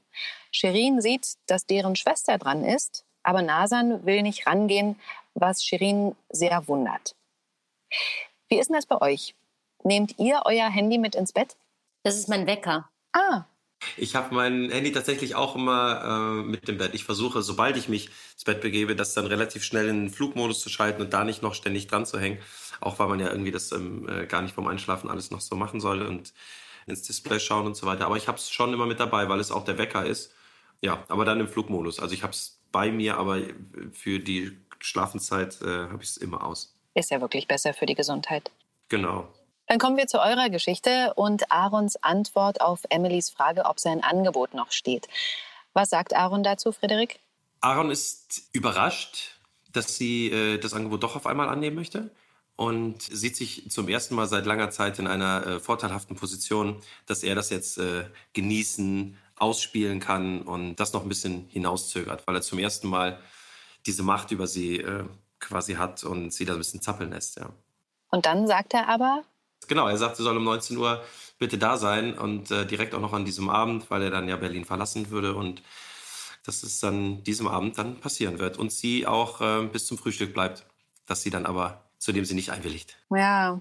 [0.53, 5.01] Shirin sieht, dass deren Schwester dran ist, aber Nasan will nicht rangehen,
[5.33, 7.15] was Shirin sehr wundert.
[8.49, 9.35] Wie ist denn das bei euch?
[9.85, 11.57] Nehmt ihr euer Handy mit ins Bett?
[12.03, 12.89] Das ist mein Wecker.
[13.13, 13.45] Ah.
[13.97, 16.95] Ich habe mein Handy tatsächlich auch immer äh, mit dem Bett.
[16.95, 20.61] Ich versuche, sobald ich mich ins Bett begebe, das dann relativ schnell in den Flugmodus
[20.61, 22.39] zu schalten und da nicht noch ständig dran zu hängen.
[22.81, 25.57] Auch weil man ja irgendwie das ähm, äh, gar nicht vom Einschlafen alles noch so
[25.57, 26.35] machen soll und
[26.87, 28.07] ins Display schauen und so weiter.
[28.07, 30.33] Aber ich habe es schon immer mit dabei, weil es auch der Wecker ist.
[30.83, 32.01] Ja, aber dann im Flugmodus.
[32.01, 33.41] Also ich habe es bei mir, aber
[33.93, 36.75] für die Schlafenszeit äh, habe ich es immer aus.
[36.95, 38.51] Ist ja wirklich besser für die Gesundheit.
[38.89, 39.29] Genau.
[39.71, 44.53] Dann kommen wir zu eurer Geschichte und Aarons Antwort auf Emilys Frage, ob sein Angebot
[44.53, 45.07] noch steht.
[45.75, 47.21] Was sagt Aaron dazu, Frederik?
[47.61, 49.39] Aaron ist überrascht,
[49.73, 52.11] dass sie äh, das Angebot doch auf einmal annehmen möchte
[52.57, 57.23] und sieht sich zum ersten Mal seit langer Zeit in einer äh, vorteilhaften Position, dass
[57.23, 62.43] er das jetzt äh, genießen, ausspielen kann und das noch ein bisschen hinauszögert, weil er
[62.43, 63.21] zum ersten Mal
[63.87, 65.05] diese Macht über sie äh,
[65.39, 67.37] quasi hat und sie da ein bisschen zappeln lässt.
[67.37, 67.51] Ja.
[68.11, 69.23] Und dann sagt er aber,
[69.69, 71.03] Genau, er sagt, sie soll um 19 Uhr
[71.39, 74.37] bitte da sein und äh, direkt auch noch an diesem Abend, weil er dann ja
[74.37, 75.63] Berlin verlassen würde und
[76.45, 80.33] dass es dann diesem Abend dann passieren wird und sie auch äh, bis zum Frühstück
[80.33, 80.65] bleibt,
[81.07, 82.97] dass sie dann aber zu dem sie nicht einwilligt.
[83.11, 83.61] Ja,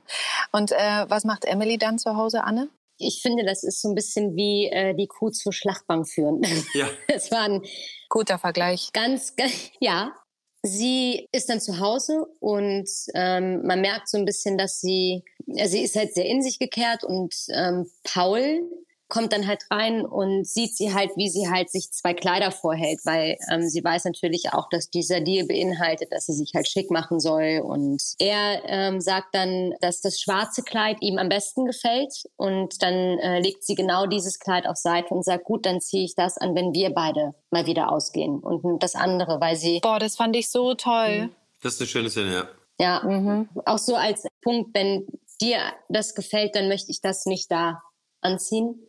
[0.51, 2.69] und äh, was macht Emily dann zu Hause, Anne?
[2.97, 6.41] Ich finde, das ist so ein bisschen wie äh, die Kuh zur Schlachtbank führen.
[6.73, 6.87] Ja.
[7.07, 7.61] Das war ein
[8.07, 8.91] guter Vergleich.
[8.93, 10.13] Ganz, ganz ja.
[10.61, 15.83] Sie ist dann zu Hause und ähm, man merkt so ein bisschen, dass sie sie
[15.83, 18.61] ist halt sehr in sich gekehrt und ähm, Paul
[19.09, 22.99] kommt dann halt rein und sieht sie halt, wie sie halt sich zwei Kleider vorhält,
[23.05, 26.91] weil ähm, sie weiß natürlich auch, dass dieser Deal beinhaltet, dass sie sich halt schick
[26.91, 27.61] machen soll.
[27.63, 32.93] Und er ähm, sagt dann, dass das schwarze Kleid ihm am besten gefällt und dann
[32.93, 36.37] äh, legt sie genau dieses Kleid auf Seite und sagt, gut, dann ziehe ich das
[36.37, 39.79] an, wenn wir beide mal wieder ausgehen und das andere, weil sie...
[39.81, 41.29] Boah, das fand ich so toll.
[41.63, 42.47] Das ist eine schöne Szene, ja.
[42.81, 43.49] Ja, mhm.
[43.65, 45.05] auch so als Punkt, wenn
[45.41, 47.81] dir das gefällt, dann möchte ich das nicht da
[48.21, 48.88] anziehen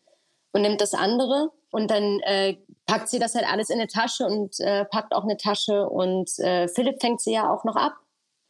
[0.53, 4.27] und nimmt das andere und dann äh, packt sie das halt alles in eine Tasche
[4.27, 7.95] und äh, packt auch eine Tasche und äh, Philipp fängt sie ja auch noch ab.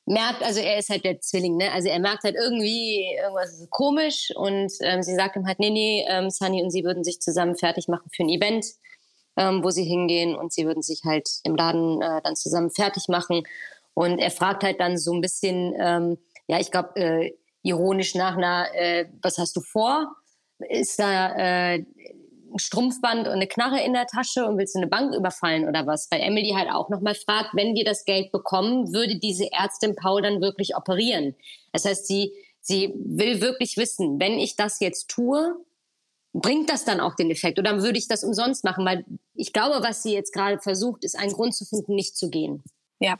[0.07, 1.71] Merkt, also er ist halt der Zwilling, ne?
[1.73, 5.71] Also er merkt halt irgendwie, irgendwas ist komisch und ähm, sie sagt ihm halt, nee,
[5.71, 8.67] nee, ähm, Sunny und sie würden sich zusammen fertig machen für ein Event,
[9.37, 13.09] ähm, wo sie hingehen und sie würden sich halt im Laden äh, dann zusammen fertig
[13.09, 13.43] machen.
[13.95, 17.33] Und er fragt halt dann so ein bisschen, ähm, ja, ich glaube, äh,
[17.63, 20.17] ironisch nach einer, äh, was hast du vor?
[20.69, 21.85] Ist da äh,
[22.53, 25.87] ein Strumpfband und eine Knarre in der Tasche und willst du eine Bank überfallen oder
[25.87, 26.11] was?
[26.11, 30.23] Weil Emily halt auch nochmal fragt, wenn wir das Geld bekommen, würde diese Ärztin Paul
[30.23, 31.35] dann wirklich operieren?
[31.73, 35.57] Das heißt, sie, sie will wirklich wissen, wenn ich das jetzt tue,
[36.33, 38.85] bringt das dann auch den Effekt oder würde ich das umsonst machen?
[38.85, 42.31] Weil ich glaube, was sie jetzt gerade versucht, ist einen Grund zu finden, nicht zu
[42.31, 42.63] gehen.
[43.01, 43.19] Ja,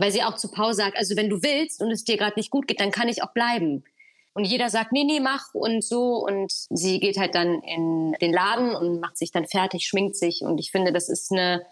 [0.00, 2.50] weil sie auch zu Paul sagt, also wenn du willst und es dir gerade nicht
[2.50, 3.84] gut geht, dann kann ich auch bleiben.
[4.32, 6.24] Und jeder sagt, nee, nee, mach und so.
[6.24, 10.42] Und sie geht halt dann in den Laden und macht sich dann fertig, schminkt sich.
[10.42, 11.66] Und ich finde, das ist eine,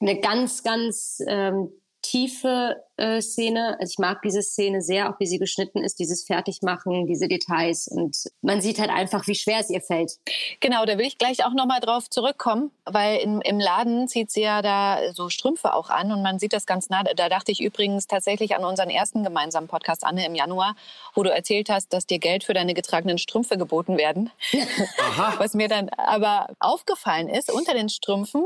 [0.00, 1.72] eine ganz, ganz ähm,
[2.02, 3.76] tiefe äh, Szene.
[3.80, 7.88] Also ich mag diese Szene sehr, auch wie sie geschnitten ist, dieses Fertigmachen, diese Details.
[7.88, 10.18] Und man sieht halt einfach, wie schwer es ihr fällt.
[10.60, 14.42] Genau, da will ich gleich auch nochmal drauf zurückkommen, weil im, im Laden zieht sie
[14.42, 17.02] ja da so Strümpfe auch an und man sieht das ganz nah.
[17.02, 20.74] Da dachte ich übrigens tatsächlich an unseren ersten gemeinsamen Podcast, Anne, im Januar,
[21.14, 24.30] wo du erzählt hast, dass dir Geld für deine getragenen Strümpfe geboten werden.
[24.98, 25.34] Aha.
[25.38, 28.44] Was mir dann aber aufgefallen ist, unter den Strümpfen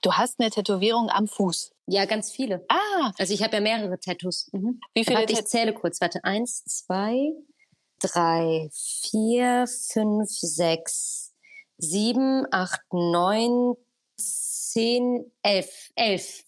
[0.00, 1.72] Du hast eine Tätowierung am Fuß.
[1.86, 2.64] Ja, ganz viele.
[2.68, 3.12] Ah.
[3.18, 4.48] Also ich habe ja mehrere Tattoos.
[4.52, 4.80] Mhm.
[4.94, 5.18] Wie viele?
[5.18, 6.00] Warte, ich zähle kurz.
[6.00, 7.32] Warte, eins, zwei,
[8.00, 11.32] drei, vier, fünf, sechs,
[11.78, 13.74] sieben, acht, neun,
[14.16, 15.90] zehn, elf.
[15.96, 16.44] Elf.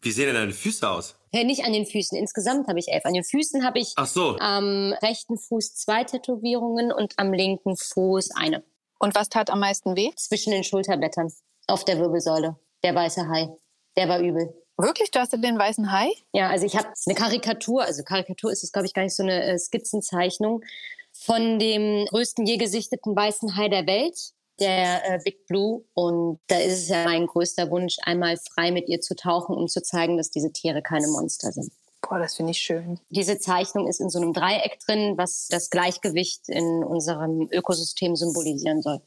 [0.00, 1.16] Wie sehen denn deine Füße aus?
[1.32, 2.16] Ja, nicht an den Füßen.
[2.16, 3.04] Insgesamt habe ich elf.
[3.04, 4.38] An den Füßen habe ich Ach so.
[4.38, 8.62] am rechten Fuß zwei Tätowierungen und am linken Fuß eine.
[9.00, 10.10] Und was tat am meisten weh?
[10.16, 11.32] Zwischen den Schulterblättern.
[11.66, 12.56] Auf der Wirbelsäule.
[12.84, 13.48] Der weiße Hai.
[13.96, 14.54] Der war übel.
[14.76, 15.10] Wirklich?
[15.10, 16.10] Du hast den weißen Hai?
[16.34, 19.22] Ja, also ich habe eine Karikatur, also Karikatur ist es, glaube ich, gar nicht so
[19.22, 20.62] eine äh, Skizzenzeichnung
[21.12, 25.84] von dem größten je gesichteten weißen Hai der Welt, der äh, Big Blue.
[25.94, 29.66] Und da ist es ja mein größter Wunsch, einmal frei mit ihr zu tauchen, um
[29.66, 31.72] zu zeigen, dass diese Tiere keine Monster sind.
[32.02, 33.00] Boah, das finde ich schön.
[33.08, 38.82] Diese Zeichnung ist in so einem Dreieck drin, was das Gleichgewicht in unserem Ökosystem symbolisieren
[38.82, 39.00] soll.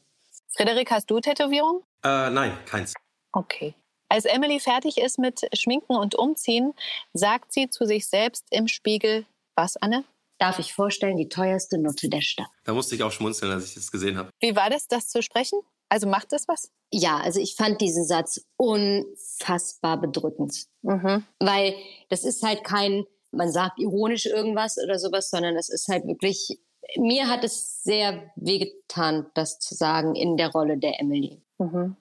[0.48, 1.84] Frederik, hast du Tätowierung?
[2.02, 2.94] Äh, nein, keins.
[3.38, 3.74] Okay.
[4.08, 6.74] Als Emily fertig ist mit Schminken und Umziehen,
[7.12, 10.04] sagt sie zu sich selbst im Spiegel, was, Anne?
[10.38, 12.48] Darf ich vorstellen, die teuerste Nutte der Stadt.
[12.64, 14.30] Da musste ich auch schmunzeln, als ich das gesehen habe.
[14.40, 15.60] Wie war das, das zu sprechen?
[15.88, 16.70] Also macht das was?
[16.92, 20.66] Ja, also ich fand diesen Satz unfassbar bedrückend.
[20.82, 21.24] Mhm.
[21.38, 21.74] Weil
[22.08, 26.58] das ist halt kein, man sagt ironisch irgendwas oder sowas, sondern es ist halt wirklich,
[26.96, 31.42] mir hat es sehr wehgetan, das zu sagen in der Rolle der Emily.
[31.58, 31.96] Mhm.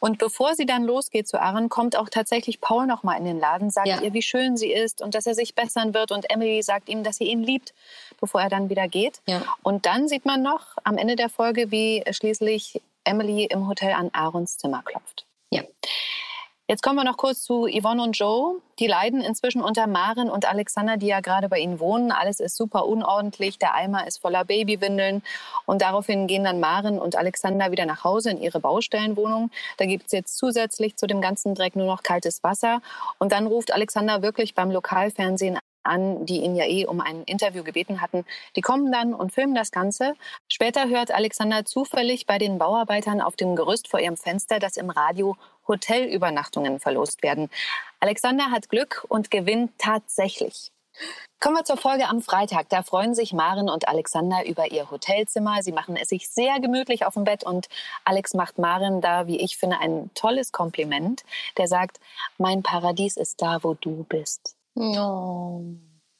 [0.00, 3.38] Und bevor sie dann losgeht zu Aaron, kommt auch tatsächlich Paul noch mal in den
[3.38, 4.00] Laden, sagt Ja.
[4.00, 6.10] ihr, wie schön sie ist und dass er sich bessern wird.
[6.10, 7.74] Und Emily sagt ihm, dass sie ihn liebt,
[8.20, 9.20] bevor er dann wieder geht.
[9.26, 9.42] Ja.
[9.62, 14.10] Und dann sieht man noch am Ende der Folge, wie schließlich Emily im Hotel an
[14.12, 15.26] Aarons Zimmer klopft.
[15.50, 15.62] Ja.
[16.66, 18.58] Jetzt kommen wir noch kurz zu Yvonne und Joe.
[18.78, 22.10] Die leiden inzwischen unter Maren und Alexander, die ja gerade bei ihnen wohnen.
[22.10, 23.58] Alles ist super unordentlich.
[23.58, 25.22] Der Eimer ist voller Babywindeln.
[25.66, 29.50] Und daraufhin gehen dann Maren und Alexander wieder nach Hause in ihre Baustellenwohnung.
[29.76, 32.80] Da gibt es jetzt zusätzlich zu dem ganzen Dreck nur noch kaltes Wasser.
[33.18, 37.62] Und dann ruft Alexander wirklich beim Lokalfernsehen an, die ihn ja eh um ein Interview
[37.62, 38.24] gebeten hatten.
[38.56, 40.14] Die kommen dann und filmen das Ganze.
[40.48, 44.90] Später hört Alexander zufällig bei den Bauarbeitern auf dem Gerüst vor ihrem Fenster, dass im
[44.90, 45.36] Radio
[45.68, 47.50] Hotelübernachtungen verlost werden.
[48.00, 50.70] Alexander hat Glück und gewinnt tatsächlich.
[51.40, 52.68] Kommen wir zur Folge am Freitag.
[52.68, 55.62] Da freuen sich Maren und Alexander über ihr Hotelzimmer.
[55.62, 57.68] Sie machen es sich sehr gemütlich auf dem Bett und
[58.04, 61.22] Alex macht Maren da, wie ich finde, ein tolles Kompliment.
[61.58, 62.00] Der sagt,
[62.38, 64.53] mein Paradies ist da, wo du bist.
[64.74, 65.62] Oh.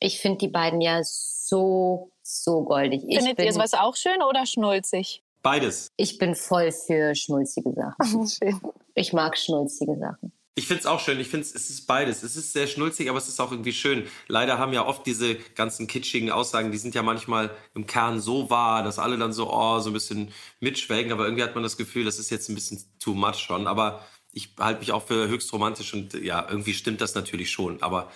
[0.01, 3.03] Ich finde die beiden ja so, so goldig.
[3.09, 5.23] Ich Findet bin, ihr sowas auch schön oder schnulzig?
[5.43, 5.93] Beides.
[5.97, 8.27] ich bin voll für schnulzige Sachen.
[8.29, 8.61] Schön.
[8.95, 10.33] Ich mag schnulzige Sachen.
[10.57, 11.19] Ich finde es auch schön.
[11.21, 12.23] Ich finde es ist beides.
[12.23, 14.07] Es ist sehr schnulzig, aber es ist auch irgendwie schön.
[14.29, 18.49] Leider haben ja oft diese ganzen kitschigen Aussagen, die sind ja manchmal im Kern so
[18.51, 21.13] wahr, dass alle dann so, oh, so ein bisschen mitschwelgen.
[21.13, 23.67] Aber irgendwie hat man das Gefühl, das ist jetzt ein bisschen too much schon.
[23.67, 27.83] Aber ich halte mich auch für höchst romantisch und ja, irgendwie stimmt das natürlich schon.
[27.83, 28.11] Aber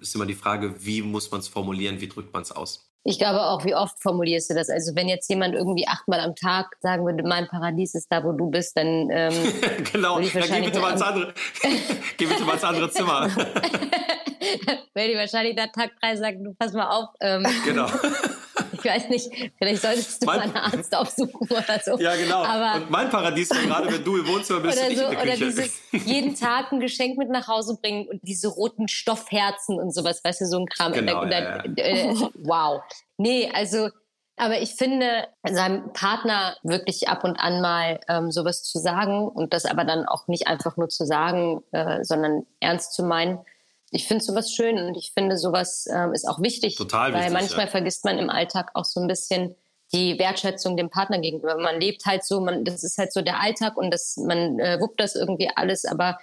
[0.00, 2.90] ist immer die Frage, wie muss man es formulieren, wie drückt man es aus?
[3.06, 4.70] Ich glaube auch, wie oft formulierst du das?
[4.70, 8.32] Also wenn jetzt jemand irgendwie achtmal am Tag sagen würde, mein Paradies ist da, wo
[8.32, 9.34] du bist, dann ähm,
[9.92, 11.34] genau, dann geh bitte mal ins andere,
[12.16, 13.28] geh bitte mal ins andere Zimmer.
[14.94, 17.10] werde ich wahrscheinlich nach Tag drei sagen, du pass mal auf.
[17.20, 17.88] Ähm, genau.
[18.84, 21.98] Ich weiß nicht, vielleicht solltest du Mein- mal einen Arzt aufsuchen oder so.
[21.98, 22.42] Ja, genau.
[22.44, 25.04] Aber und mein Paradies wäre gerade, wenn du im Wohnzimmer bist und oder ich so,
[25.06, 25.44] in der oder Küche.
[25.46, 30.22] dieses jeden Tag ein Geschenk mit nach Hause bringen und diese roten Stoffherzen und sowas,
[30.22, 30.92] weißt du, so ein Kram.
[30.92, 32.82] Genau, Und ja, dann- Äh, wow.
[33.16, 33.88] Nee, also,
[34.36, 39.52] aber ich finde, seinem Partner wirklich ab und an mal ähm, sowas zu sagen und
[39.54, 43.38] das aber dann auch nicht einfach nur zu sagen, äh, sondern ernst zu meinen.
[43.90, 46.76] Ich finde sowas schön und ich finde sowas ähm, ist auch wichtig.
[46.76, 47.70] Total Weil wichtig, manchmal ja.
[47.70, 49.54] vergisst man im Alltag auch so ein bisschen
[49.92, 51.56] die Wertschätzung dem Partner gegenüber.
[51.56, 54.80] Man lebt halt so, man, das ist halt so der Alltag und das, man äh,
[54.80, 56.18] wuppt das irgendwie alles, aber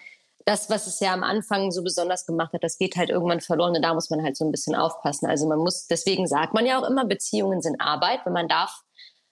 [0.46, 3.76] das, was es ja am Anfang so besonders gemacht hat, das geht halt irgendwann verloren
[3.76, 5.28] und da muss man halt so ein bisschen aufpassen.
[5.28, 8.82] Also man muss, deswegen sagt man ja auch immer, Beziehungen sind Arbeit, weil man darf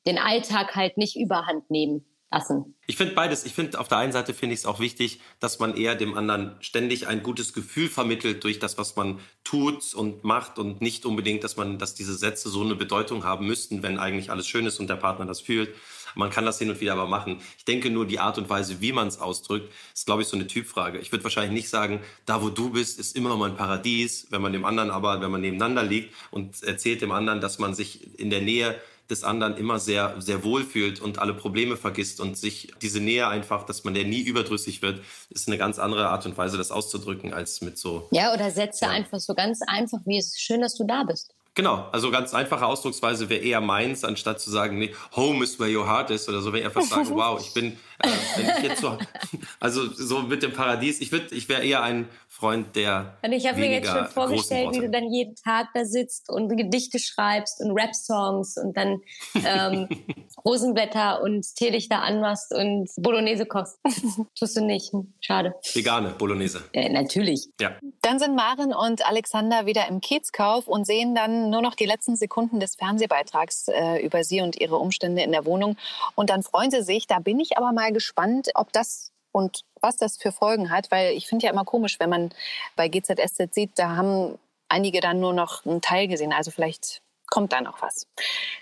[0.05, 2.05] den Alltag halt nicht überhand nehmen.
[2.31, 2.75] Lassen.
[2.85, 3.45] Ich finde beides.
[3.45, 6.17] Ich finde auf der einen Seite finde ich es auch wichtig, dass man eher dem
[6.17, 11.05] anderen ständig ein gutes Gefühl vermittelt durch das, was man tut und macht und nicht
[11.05, 14.65] unbedingt, dass man, dass diese Sätze so eine Bedeutung haben müssten, wenn eigentlich alles schön
[14.65, 15.73] ist und der Partner das fühlt.
[16.15, 17.39] Man kann das hin und wieder aber machen.
[17.57, 20.35] Ich denke nur, die Art und Weise, wie man es ausdrückt, ist, glaube ich, so
[20.35, 20.97] eine Typfrage.
[20.99, 24.27] Ich würde wahrscheinlich nicht sagen, da wo du bist, ist immer noch mal ein Paradies,
[24.31, 27.75] wenn man dem anderen aber, wenn man nebeneinander liegt und erzählt dem anderen, dass man
[27.75, 32.19] sich in der Nähe des anderen immer sehr, sehr wohl fühlt und alle Probleme vergisst
[32.19, 36.09] und sich diese Nähe einfach, dass man der nie überdrüssig wird, ist eine ganz andere
[36.09, 38.07] Art und Weise, das auszudrücken, als mit so.
[38.11, 38.91] Ja, oder Sätze ja.
[38.91, 41.33] einfach so ganz einfach, wie es ist schön, dass du da bist.
[41.55, 45.69] Genau, also ganz einfache Ausdrucksweise wäre eher meins, anstatt zu sagen, nee, home is where
[45.69, 48.63] your heart is oder so, wenn ich einfach sagen, wow, ich bin, äh, wenn ich
[48.63, 48.97] jetzt so,
[49.59, 52.07] also so mit dem Paradies, ich würde, ich wäre eher ein
[52.39, 53.17] Freund der.
[53.21, 56.55] Und ich habe mir jetzt schon vorgestellt, wie du dann jeden Tag da sitzt und
[56.55, 59.01] Gedichte schreibst und Rap-Songs und dann
[59.43, 59.89] ähm,
[60.45, 63.79] Rosenblätter und Teelichter anmachst und Bolognese kochst.
[64.39, 64.93] Tust du nicht.
[65.19, 65.53] Schade.
[65.73, 66.63] Vegane Bolognese.
[66.71, 67.49] Äh, natürlich.
[67.59, 67.71] Ja.
[68.01, 72.15] Dann sind Maren und Alexander wieder im Kiezkauf und sehen dann nur noch die letzten
[72.15, 75.75] Sekunden des Fernsehbeitrags äh, über sie und ihre Umstände in der Wohnung.
[76.15, 77.05] Und dann freuen sie sich.
[77.07, 81.13] Da bin ich aber mal gespannt, ob das und was das für Folgen hat, weil
[81.13, 82.31] ich finde ja immer komisch, wenn man
[82.75, 86.33] bei GZSZ sieht, da haben einige dann nur noch einen Teil gesehen.
[86.33, 88.07] Also vielleicht kommt da noch was.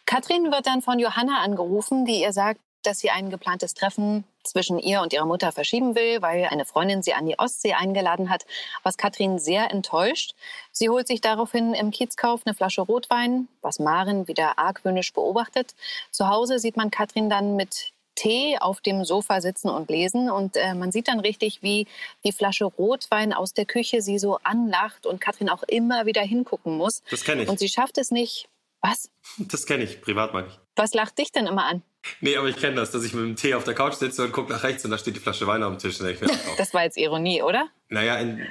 [0.05, 4.79] Katrin wird dann von Johanna angerufen, die ihr sagt, dass sie ein geplantes Treffen zwischen
[4.79, 8.45] ihr und ihrer Mutter verschieben will, weil eine Freundin sie an die Ostsee eingeladen hat,
[8.83, 10.35] was Katrin sehr enttäuscht.
[10.71, 15.75] Sie holt sich daraufhin im Kiezkauf eine Flasche Rotwein, was Maren wieder argwöhnisch beobachtet.
[16.11, 20.29] Zu Hause sieht man Katrin dann mit Tee auf dem Sofa sitzen und lesen.
[20.29, 21.87] Und äh, man sieht dann richtig, wie
[22.25, 26.75] die Flasche Rotwein aus der Küche sie so anlacht und Katrin auch immer wieder hingucken
[26.75, 27.03] muss.
[27.09, 27.49] Das kenne ich.
[27.49, 28.49] Und sie schafft es nicht.
[28.81, 29.09] Was?
[29.37, 30.59] Das kenne ich, privat meine ich.
[30.75, 31.81] Was lacht dich denn immer an?
[32.21, 34.31] Nee, aber ich kenne das, dass ich mit dem Tee auf der Couch sitze und
[34.31, 35.97] gucke nach rechts und da steht die Flasche Wein auf dem Tisch.
[36.57, 37.69] das war jetzt Ironie, oder?
[37.89, 38.45] Naja, in,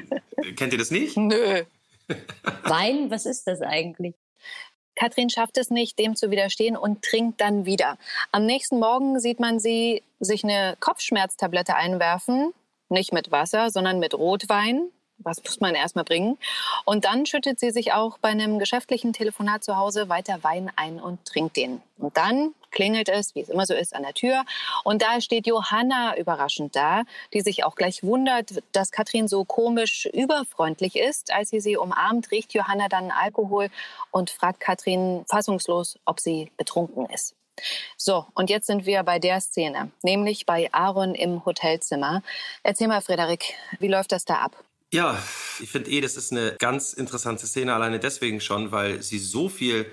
[0.56, 1.16] kennt ihr das nicht?
[1.16, 1.62] Nö.
[2.64, 4.14] Wein, was ist das eigentlich?
[4.96, 7.98] Katrin schafft es nicht, dem zu widerstehen und trinkt dann wieder.
[8.32, 12.52] Am nächsten Morgen sieht man sie sich eine Kopfschmerztablette einwerfen,
[12.88, 14.88] nicht mit Wasser, sondern mit Rotwein.
[15.18, 16.38] Was muss man erstmal bringen?
[16.84, 21.00] Und dann schüttet sie sich auch bei einem geschäftlichen Telefonat zu Hause weiter Wein ein
[21.00, 21.82] und trinkt den.
[21.98, 24.44] Und dann klingelt es, wie es immer so ist, an der Tür.
[24.84, 30.06] Und da steht Johanna überraschend da, die sich auch gleich wundert, dass Katrin so komisch
[30.12, 31.32] überfreundlich ist.
[31.32, 33.70] Als sie sie umarmt, riecht Johanna dann Alkohol
[34.10, 37.34] und fragt Katrin fassungslos, ob sie betrunken ist.
[37.96, 42.22] So, und jetzt sind wir bei der Szene, nämlich bei Aaron im Hotelzimmer.
[42.62, 44.65] Erzähl mal, Frederik, wie läuft das da ab?
[44.92, 45.20] Ja,
[45.60, 49.48] ich finde eh, das ist eine ganz interessante Szene, alleine deswegen schon, weil sie so
[49.48, 49.86] viel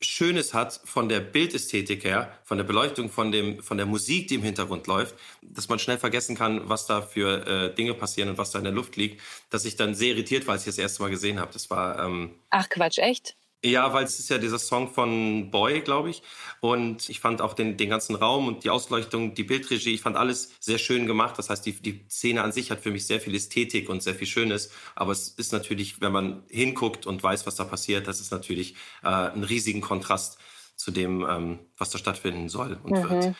[0.00, 4.34] Schönes hat von der Bildästhetik her, von der Beleuchtung, von, dem, von der Musik, die
[4.34, 8.38] im Hintergrund läuft, dass man schnell vergessen kann, was da für äh, Dinge passieren und
[8.38, 10.78] was da in der Luft liegt, dass ich dann sehr irritiert war, als ich das
[10.78, 11.52] erste Mal gesehen habe.
[11.52, 12.04] Das war.
[12.04, 13.36] Ähm, Ach Quatsch, echt?
[13.64, 16.22] Ja, weil es ist ja dieser Song von Boy, glaube ich.
[16.60, 20.18] Und ich fand auch den, den ganzen Raum und die Ausleuchtung, die Bildregie, ich fand
[20.18, 21.38] alles sehr schön gemacht.
[21.38, 24.14] Das heißt, die, die Szene an sich hat für mich sehr viel Ästhetik und sehr
[24.14, 24.70] viel Schönes.
[24.94, 28.74] Aber es ist natürlich, wenn man hinguckt und weiß, was da passiert, das ist natürlich
[29.02, 30.38] äh, ein riesigen Kontrast
[30.76, 33.08] zu dem, ähm, was da stattfinden soll und mhm.
[33.08, 33.34] wird.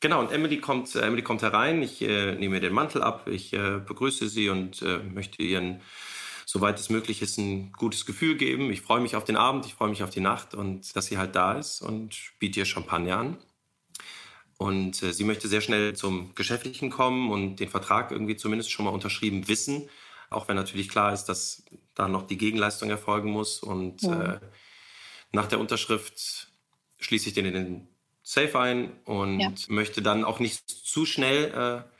[0.00, 1.82] Genau, und Emily kommt, äh, Emily kommt herein.
[1.82, 5.80] Ich äh, nehme mir den Mantel ab, ich äh, begrüße sie und äh, möchte ihren
[6.46, 8.70] soweit es möglich ist, ein gutes Gefühl geben.
[8.70, 11.18] Ich freue mich auf den Abend, ich freue mich auf die Nacht und dass sie
[11.18, 13.38] halt da ist und biete ihr Champagner an.
[14.56, 18.84] Und äh, sie möchte sehr schnell zum Geschäftlichen kommen und den Vertrag irgendwie zumindest schon
[18.84, 19.88] mal unterschrieben wissen.
[20.30, 23.60] Auch wenn natürlich klar ist, dass da noch die Gegenleistung erfolgen muss.
[23.60, 24.34] Und ja.
[24.34, 24.40] äh,
[25.32, 26.48] nach der Unterschrift
[26.98, 27.88] schließe ich den in den
[28.22, 29.52] Safe ein und ja.
[29.68, 31.93] möchte dann auch nicht zu schnell äh,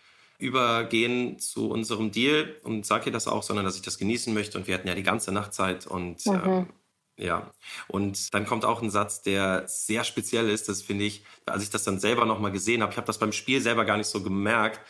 [0.44, 4.58] übergehen zu unserem Deal und sage ihr das auch, sondern dass ich das genießen möchte.
[4.58, 6.42] Und wir hatten ja die ganze Nachtzeit und mhm.
[6.44, 6.66] ähm,
[7.16, 7.52] ja.
[7.88, 11.70] Und dann kommt auch ein Satz, der sehr speziell ist, das finde ich, als ich
[11.70, 14.22] das dann selber nochmal gesehen habe, ich habe das beim Spiel selber gar nicht so
[14.22, 14.80] gemerkt.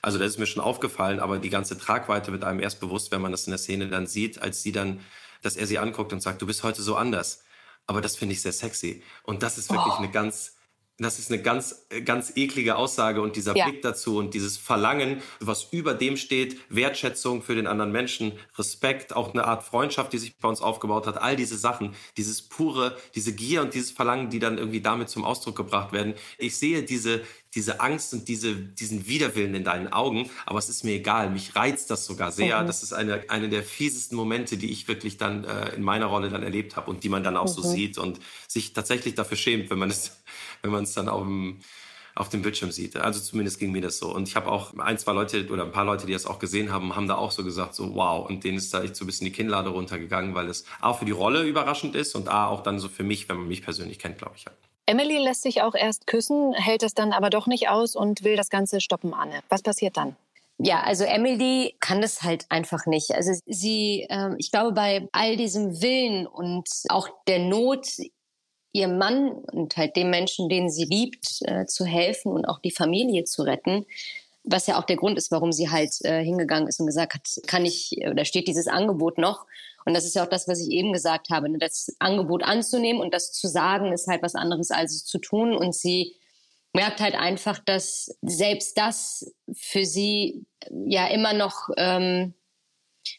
[0.00, 3.22] Also das ist mir schon aufgefallen, aber die ganze Tragweite wird einem erst bewusst, wenn
[3.22, 5.00] man das in der Szene dann sieht, als sie dann,
[5.42, 7.42] dass er sie anguckt und sagt, du bist heute so anders.
[7.86, 9.02] Aber das finde ich sehr sexy.
[9.22, 9.98] Und das ist wirklich oh.
[9.98, 10.53] eine ganz,
[10.98, 13.68] das ist eine ganz, ganz eklige Aussage und dieser ja.
[13.68, 19.16] Blick dazu und dieses Verlangen, was über dem steht, Wertschätzung für den anderen Menschen, Respekt,
[19.16, 22.96] auch eine Art Freundschaft, die sich bei uns aufgebaut hat, all diese Sachen, dieses pure,
[23.16, 26.14] diese Gier und dieses Verlangen, die dann irgendwie damit zum Ausdruck gebracht werden.
[26.38, 27.22] Ich sehe diese,
[27.54, 31.30] diese Angst und diese, diesen Widerwillen in deinen Augen, aber es ist mir egal.
[31.30, 32.62] Mich reizt das sogar sehr.
[32.62, 32.66] Mhm.
[32.66, 36.28] Das ist eine, eine der fiesesten Momente, die ich wirklich dann äh, in meiner Rolle
[36.28, 37.62] dann erlebt habe und die man dann auch mhm.
[37.62, 40.12] so sieht und sich tatsächlich dafür schämt, wenn man es,
[40.62, 41.60] wenn man es dann auf dem
[42.16, 42.96] auf dem Bildschirm sieht.
[42.96, 44.14] Also zumindest ging mir das so.
[44.14, 46.70] Und ich habe auch ein, zwei Leute oder ein paar Leute, die das auch gesehen
[46.70, 48.28] haben, haben da auch so gesagt, so wow.
[48.28, 51.04] Und denen ist da echt so ein bisschen die Kinnlade runtergegangen, weil es A für
[51.04, 53.98] die Rolle überraschend ist und A auch dann so für mich, wenn man mich persönlich
[53.98, 54.44] kennt, glaube ich.
[54.86, 58.36] Emily lässt sich auch erst küssen, hält es dann aber doch nicht aus und will
[58.36, 59.40] das Ganze stoppen, Anne.
[59.48, 60.16] Was passiert dann?
[60.58, 63.12] Ja, also Emily kann das halt einfach nicht.
[63.12, 67.88] Also sie, äh, ich glaube, bei all diesem Willen und auch der Not,
[68.72, 72.72] ihrem Mann und halt dem Menschen, den sie liebt, äh, zu helfen und auch die
[72.72, 73.86] Familie zu retten,
[74.44, 77.28] was ja auch der Grund ist, warum sie halt äh, hingegangen ist und gesagt hat,
[77.46, 79.46] kann ich, oder steht dieses Angebot noch?
[79.86, 81.58] Und das ist ja auch das, was ich eben gesagt habe, ne?
[81.58, 85.54] das Angebot anzunehmen und das zu sagen, ist halt was anderes als es zu tun.
[85.54, 86.16] Und sie
[86.72, 90.46] merkt halt einfach, dass selbst das für sie
[90.86, 92.34] ja immer noch, ähm,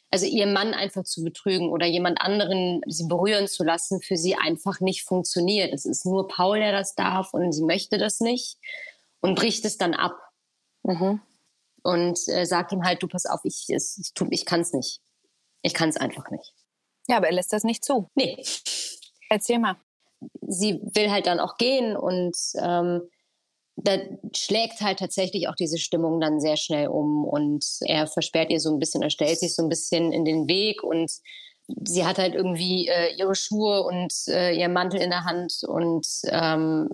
[0.10, 4.36] also ihr Mann einfach zu betrügen oder jemand anderen sie berühren zu lassen, für sie
[4.36, 5.74] einfach nicht funktioniert.
[5.74, 8.58] Es ist nur Paul, der das darf und sie möchte das nicht
[9.22, 10.25] und bricht es dann ab.
[10.86, 11.22] Mhm.
[11.84, 15.02] Und äh, sagt ihm halt, du pass auf, ich, es, ich kann es nicht.
[15.62, 16.54] Ich kann es einfach nicht.
[17.08, 18.10] Ja, aber er lässt das nicht zu.
[18.16, 18.44] Nee.
[19.30, 19.78] Erzähl mal.
[20.42, 23.02] Sie will halt dann auch gehen und ähm,
[23.76, 23.98] da
[24.34, 28.72] schlägt halt tatsächlich auch diese Stimmung dann sehr schnell um und er versperrt ihr so
[28.72, 31.12] ein bisschen, er stellt sich so ein bisschen in den Weg und
[31.68, 36.08] sie hat halt irgendwie äh, ihre Schuhe und äh, ihr Mantel in der Hand und
[36.26, 36.90] ähm,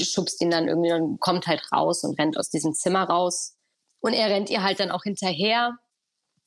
[0.00, 3.56] schubst ihn dann irgendwie und kommt halt raus und rennt aus diesem Zimmer raus.
[4.00, 5.76] Und er rennt ihr halt dann auch hinterher,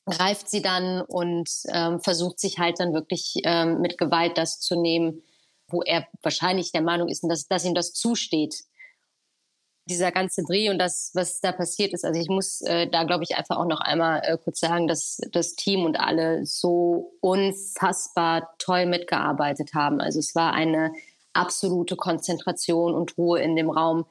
[0.04, 4.80] greift sie dann und ähm, versucht sich halt dann wirklich ähm, mit Gewalt das zu
[4.80, 5.22] nehmen,
[5.68, 8.54] wo er wahrscheinlich der Meinung ist, dass, dass ihm das zusteht
[9.88, 12.04] dieser ganze Dreh und das, was da passiert ist.
[12.04, 15.20] Also ich muss äh, da, glaube ich, einfach auch noch einmal äh, kurz sagen, dass
[15.32, 20.00] das Team und alle so unfassbar toll mitgearbeitet haben.
[20.00, 20.92] Also es war eine
[21.32, 24.06] absolute Konzentration und Ruhe in dem Raum.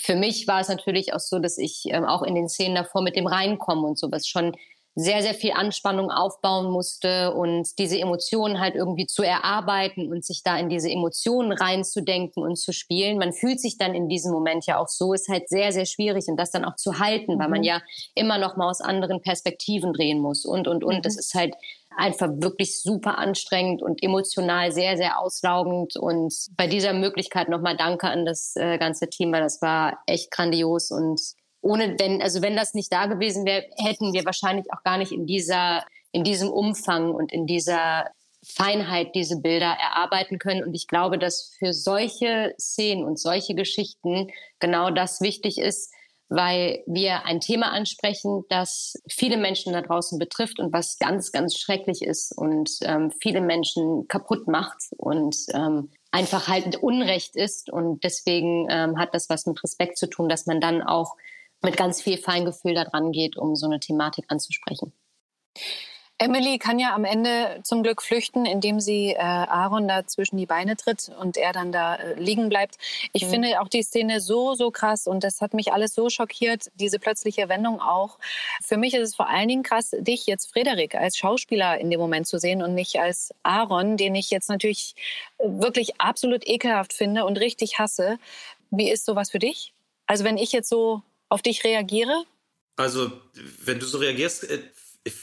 [0.00, 3.02] Für mich war es natürlich auch so, dass ich ähm, auch in den Szenen davor
[3.02, 4.56] mit dem Reinkommen und sowas schon
[4.98, 10.42] sehr, sehr viel Anspannung aufbauen musste und diese Emotionen halt irgendwie zu erarbeiten und sich
[10.42, 13.16] da in diese Emotionen reinzudenken und zu spielen.
[13.16, 16.26] Man fühlt sich dann in diesem Moment ja auch so, ist halt sehr, sehr schwierig
[16.26, 17.38] und das dann auch zu halten, mhm.
[17.38, 17.66] weil man mhm.
[17.66, 17.82] ja
[18.16, 20.96] immer noch mal aus anderen Perspektiven drehen muss und, und, und.
[20.96, 21.02] Mhm.
[21.02, 21.54] Das ist halt
[21.96, 25.96] einfach wirklich super anstrengend und emotional sehr, sehr auslaugend.
[25.96, 30.30] Und bei dieser Möglichkeit nochmal Danke an das äh, ganze Team, weil das war echt
[30.30, 31.20] grandios und
[31.60, 35.12] ohne wenn, also wenn das nicht da gewesen wäre, hätten wir wahrscheinlich auch gar nicht
[35.12, 38.06] in dieser, in diesem Umfang und in dieser
[38.44, 40.62] Feinheit diese Bilder erarbeiten können.
[40.62, 44.28] Und ich glaube, dass für solche Szenen und solche Geschichten
[44.60, 45.92] genau das wichtig ist,
[46.28, 51.56] weil wir ein Thema ansprechen, das viele Menschen da draußen betrifft und was ganz, ganz
[51.56, 57.70] schrecklich ist und ähm, viele Menschen kaputt macht und ähm, einfach halt Unrecht ist.
[57.70, 61.16] Und deswegen ähm, hat das was mit Respekt zu tun, dass man dann auch
[61.62, 64.92] mit ganz viel Feingefühl da dran geht, um so eine Thematik anzusprechen.
[66.20, 70.46] Emily kann ja am Ende zum Glück flüchten, indem sie äh, Aaron da zwischen die
[70.46, 72.76] Beine tritt und er dann da äh, liegen bleibt.
[73.12, 73.30] Ich mhm.
[73.30, 76.98] finde auch die Szene so, so krass und das hat mich alles so schockiert, diese
[76.98, 78.18] plötzliche Wendung auch.
[78.60, 82.00] Für mich ist es vor allen Dingen krass, dich jetzt, Frederik, als Schauspieler in dem
[82.00, 84.96] Moment zu sehen und nicht als Aaron, den ich jetzt natürlich
[85.38, 88.18] äh, wirklich absolut ekelhaft finde und richtig hasse.
[88.72, 89.72] Wie ist sowas für dich?
[90.08, 92.24] Also wenn ich jetzt so auf dich reagiere?
[92.76, 93.12] Also,
[93.64, 94.60] wenn du so reagierst, äh,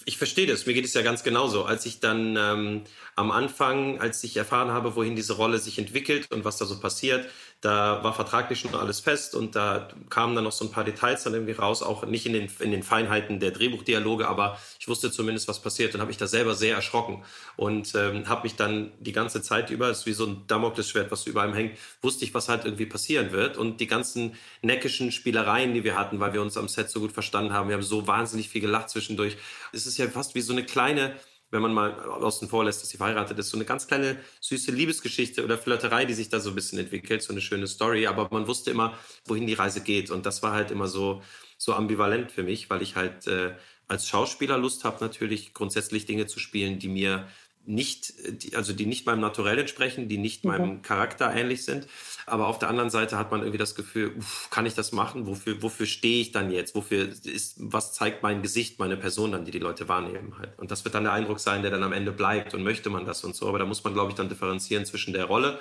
[0.05, 0.65] ich, verstehe das.
[0.65, 1.63] Mir geht es ja ganz genauso.
[1.63, 2.83] Als ich dann ähm,
[3.15, 6.79] am Anfang, als ich erfahren habe, wohin diese Rolle sich entwickelt und was da so
[6.79, 7.29] passiert,
[7.65, 11.23] da war vertraglich schon alles fest und da kamen dann noch so ein paar Details
[11.23, 15.11] dann irgendwie raus, auch nicht in den, in den Feinheiten der Drehbuchdialoge, aber ich wusste
[15.11, 17.23] zumindest, was passiert und habe mich da selber sehr erschrocken
[17.55, 21.09] und ähm, habe mich dann die ganze Zeit über, es ist wie so ein Damoklesschwert,
[21.09, 25.11] was über einem hängt, wusste ich, was halt irgendwie passieren wird und die ganzen neckischen
[25.11, 27.83] Spielereien, die wir hatten, weil wir uns am Set so gut verstanden haben, wir haben
[27.83, 29.37] so wahnsinnig viel gelacht zwischendurch.
[29.73, 31.15] Es ist ja fast wie so eine kleine
[31.51, 34.71] wenn man mal außen vor lässt, dass sie verheiratet ist, so eine ganz kleine süße
[34.71, 38.07] Liebesgeschichte oder Flirterei, die sich da so ein bisschen entwickelt, so eine schöne Story.
[38.07, 40.11] Aber man wusste immer, wohin die Reise geht.
[40.11, 41.21] Und das war halt immer so,
[41.57, 43.53] so ambivalent für mich, weil ich halt äh,
[43.87, 47.27] als Schauspieler Lust habe, natürlich grundsätzlich Dinge zu spielen, die mir
[47.65, 48.13] nicht,
[48.53, 50.51] also die nicht meinem Naturell entsprechen, die nicht mhm.
[50.51, 51.87] meinem Charakter ähnlich sind.
[52.27, 55.27] Aber auf der anderen Seite hat man irgendwie das Gefühl, uff, kann ich das machen?
[55.27, 56.73] Wofür, wofür stehe ich dann jetzt?
[56.73, 60.57] Wofür ist, was zeigt mein Gesicht, meine Person dann, die die Leute wahrnehmen halt?
[60.57, 63.05] Und das wird dann der Eindruck sein, der dann am Ende bleibt und möchte man
[63.05, 63.47] das und so.
[63.47, 65.59] Aber da muss man, glaube ich, dann differenzieren zwischen der Rolle,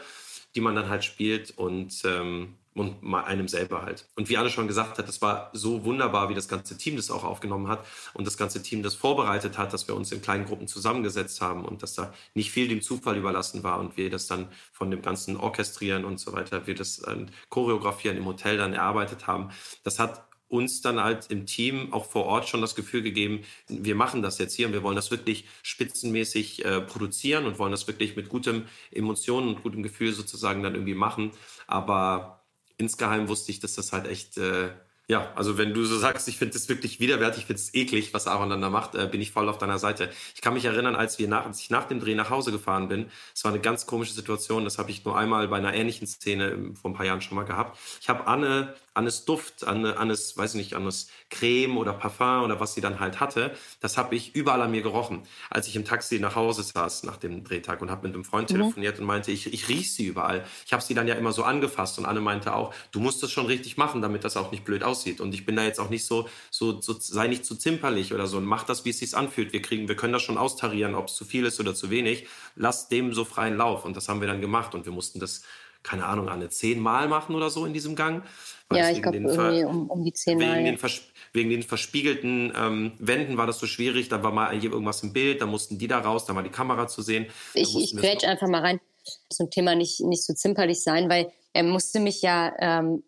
[0.54, 4.06] die man dann halt spielt und, ähm, und einem selber halt.
[4.16, 7.10] Und wie Anne schon gesagt hat, das war so wunderbar, wie das ganze Team das
[7.10, 10.44] auch aufgenommen hat und das ganze Team das vorbereitet hat, dass wir uns in kleinen
[10.44, 14.26] Gruppen zusammengesetzt haben und dass da nicht viel dem Zufall überlassen war und wir das
[14.26, 18.72] dann von dem ganzen Orchestrieren und so weiter, wir das äh, Choreografieren im Hotel dann
[18.72, 19.50] erarbeitet haben.
[19.84, 23.94] Das hat uns dann halt im Team auch vor Ort schon das Gefühl gegeben, wir
[23.94, 27.86] machen das jetzt hier und wir wollen das wirklich spitzenmäßig äh, produzieren und wollen das
[27.86, 31.32] wirklich mit gutem Emotionen und gutem Gefühl sozusagen dann irgendwie machen.
[31.66, 32.43] Aber
[32.76, 34.70] insgeheim wusste ich, dass das halt echt, äh,
[35.06, 38.14] ja, also wenn du so sagst, ich finde das wirklich widerwärtig, ich finde es eklig,
[38.14, 40.10] was Aaron dann da macht, äh, bin ich voll auf deiner Seite.
[40.34, 42.88] Ich kann mich erinnern, als wir nach, als ich nach dem Dreh nach Hause gefahren
[42.88, 46.06] bin, es war eine ganz komische Situation, das habe ich nur einmal bei einer ähnlichen
[46.06, 47.78] Szene vor ein paar Jahren schon mal gehabt.
[48.00, 52.60] Ich habe Anne Annes Duft, Anne, Annes, weiß ich nicht, Annes Creme oder Parfum oder
[52.60, 55.22] was sie dann halt hatte, das habe ich überall an mir gerochen.
[55.50, 58.48] Als ich im Taxi nach Hause saß nach dem Drehtag und habe mit einem Freund
[58.50, 58.54] mhm.
[58.54, 60.44] telefoniert und meinte, ich, ich riech sie überall.
[60.64, 63.32] Ich habe sie dann ja immer so angefasst und Anne meinte auch, du musst das
[63.32, 65.20] schon richtig machen, damit das auch nicht blöd aussieht.
[65.20, 68.28] Und ich bin da jetzt auch nicht so, so, so sei nicht zu zimperlich oder
[68.28, 69.52] so und mach das, wie es sich anfühlt.
[69.52, 72.28] Wir kriegen, wir können das schon austarieren, ob es zu viel ist oder zu wenig.
[72.54, 73.84] Lass dem so freien Lauf.
[73.84, 75.42] Und das haben wir dann gemacht und wir mussten das
[75.84, 78.24] keine Ahnung, eine zehnmal machen oder so in diesem Gang.
[78.72, 80.58] Ja, ich glaube irgendwie um, um, die zehnmal.
[80.58, 80.90] Wegen, den
[81.32, 84.08] wegen den verspiegelten ähm, Wänden war das so schwierig.
[84.08, 86.88] Da war mal irgendwas im Bild, da mussten die da raus, da war die Kamera
[86.88, 87.26] zu sehen.
[87.52, 88.80] Ich, ich quetsch einfach mal rein
[89.28, 93.04] zum Thema nicht, nicht so zimperlich sein, weil er musste mich ja ähm,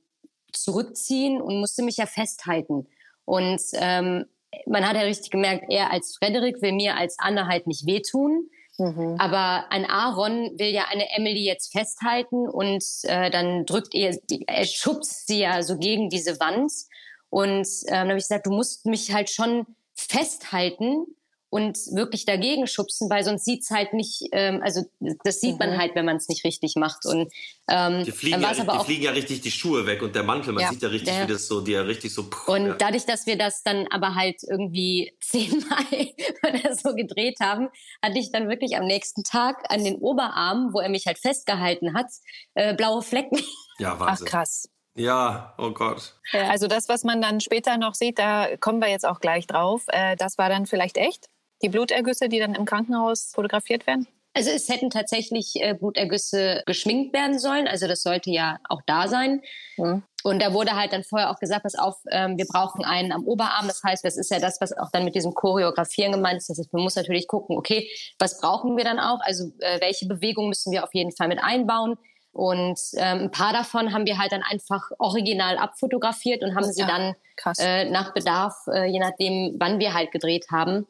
[0.52, 2.86] zurückziehen und musste mich ja festhalten.
[3.24, 4.26] Und ähm,
[4.66, 8.48] man hat ja richtig gemerkt, er als Frederik will mir als Anne halt nicht wehtun.
[8.78, 9.16] Mhm.
[9.18, 14.16] Aber ein Aaron will ja eine Emily jetzt festhalten und äh, dann drückt er,
[14.46, 16.72] er schubst sie ja so gegen diese Wand.
[17.30, 21.06] Und ähm, dann habe ich gesagt, du musst mich halt schon festhalten
[21.48, 24.84] und wirklich dagegen schubsen, weil sonst sieht's halt nicht, ähm, also
[25.24, 25.58] das sieht mhm.
[25.58, 27.06] man halt, wenn man es nicht richtig macht.
[27.06, 27.32] Und
[27.68, 30.64] ähm, die fliegen, ja, die fliegen ja richtig die Schuhe weg und der Mantel, man
[30.64, 32.24] ja, sieht ja richtig, der, wie das so, die ja richtig so.
[32.24, 32.74] Pff, und ja.
[32.74, 35.84] dadurch, dass wir das dann aber halt irgendwie zehnmal
[36.42, 37.68] oder so gedreht haben,
[38.02, 41.94] hatte ich dann wirklich am nächsten Tag an den Oberarmen, wo er mich halt festgehalten
[41.94, 42.06] hat,
[42.54, 43.38] äh, blaue Flecken.
[43.78, 44.26] Ja, Wahnsinn.
[44.26, 44.68] Ach krass.
[44.96, 46.14] Ja, oh Gott.
[46.32, 49.84] Also das, was man dann später noch sieht, da kommen wir jetzt auch gleich drauf.
[49.88, 51.28] Äh, das war dann vielleicht echt?
[51.62, 54.06] Die Blutergüsse, die dann im Krankenhaus fotografiert werden?
[54.36, 57.66] Also es hätten tatsächlich äh, Blutergüsse geschminkt werden sollen.
[57.66, 59.40] Also das sollte ja auch da sein.
[59.78, 60.02] Mhm.
[60.24, 63.24] Und da wurde halt dann vorher auch gesagt, pass auf, ähm, wir brauchen einen am
[63.24, 63.66] Oberarm.
[63.66, 66.50] Das heißt, das ist ja das, was auch dann mit diesem Choreografieren gemeint ist.
[66.50, 67.88] Das heißt, man muss natürlich gucken, okay,
[68.18, 69.20] was brauchen wir dann auch?
[69.20, 71.96] Also äh, welche Bewegung müssen wir auf jeden Fall mit einbauen?
[72.32, 76.82] Und ähm, ein paar davon haben wir halt dann einfach original abfotografiert und haben sie
[76.82, 77.14] ja, dann
[77.58, 80.86] äh, nach Bedarf, äh, je nachdem, wann wir halt gedreht haben,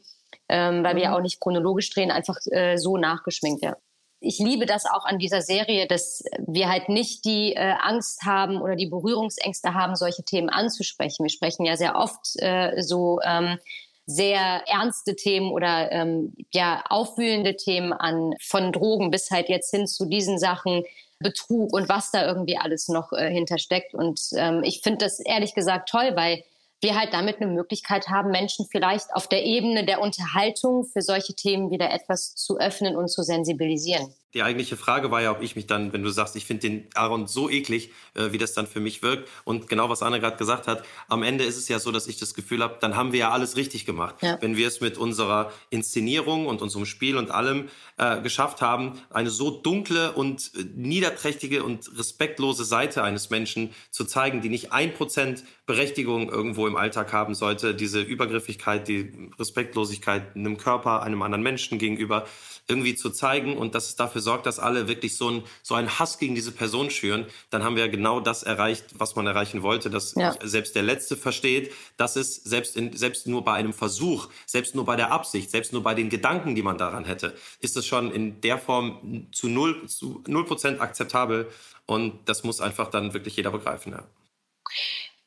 [0.49, 0.99] ähm, weil mhm.
[0.99, 3.77] wir ja auch nicht chronologisch drehen, einfach äh, so nachgeschminkt, ja.
[4.19, 8.63] Ich liebe das auch an dieser Serie, dass wir halt nicht die äh, Angst haben
[8.63, 11.23] oder die Berührungsängste haben, solche Themen anzusprechen.
[11.23, 13.59] Wir sprechen ja sehr oft äh, so ähm,
[14.07, 19.87] sehr ernste Themen oder ähm, ja aufwühlende Themen an, von Drogen bis halt jetzt hin
[19.87, 20.85] zu diesen Sachen,
[21.19, 23.95] Betrug und was da irgendwie alles noch äh, hintersteckt.
[23.95, 26.43] Und ähm, ich finde das ehrlich gesagt toll, weil
[26.81, 31.35] wir halt damit eine Möglichkeit haben, Menschen vielleicht auf der Ebene der Unterhaltung für solche
[31.35, 34.13] Themen wieder etwas zu öffnen und zu sensibilisieren.
[34.35, 36.89] Die eigentliche Frage war ja, ob ich mich dann, wenn du sagst, ich finde den
[36.95, 39.31] Aaron so eklig, äh, wie das dann für mich wirkt.
[39.45, 42.19] Und genau was Anne gerade gesagt hat, am Ende ist es ja so, dass ich
[42.19, 44.17] das Gefühl habe, dann haben wir ja alles richtig gemacht.
[44.21, 44.37] Ja.
[44.43, 49.31] Wenn wir es mit unserer Inszenierung und unserem Spiel und allem äh, geschafft haben, eine
[49.31, 54.93] so dunkle und äh, niederträchtige und respektlose Seite eines Menschen zu zeigen, die nicht ein
[54.93, 61.43] Prozent Berechtigung irgendwo im Alltag haben sollte, diese Übergriffigkeit, die Respektlosigkeit einem Körper, einem anderen
[61.43, 62.27] Menschen gegenüber,
[62.69, 65.99] irgendwie zu zeigen und dass es dafür sorgt, dass alle wirklich so, ein, so einen
[65.99, 69.91] Hass gegen diese Person schüren, dann haben wir genau das erreicht, was man erreichen wollte,
[69.91, 70.35] dass ja.
[70.43, 74.85] selbst der Letzte versteht, dass es selbst, in, selbst nur bei einem Versuch, selbst nur
[74.85, 78.11] bei der Absicht, selbst nur bei den Gedanken, die man daran hätte, ist es schon
[78.11, 81.49] in der Form zu null, zu null Prozent akzeptabel
[81.87, 83.93] und das muss einfach dann wirklich jeder begreifen.
[83.93, 84.05] Ja.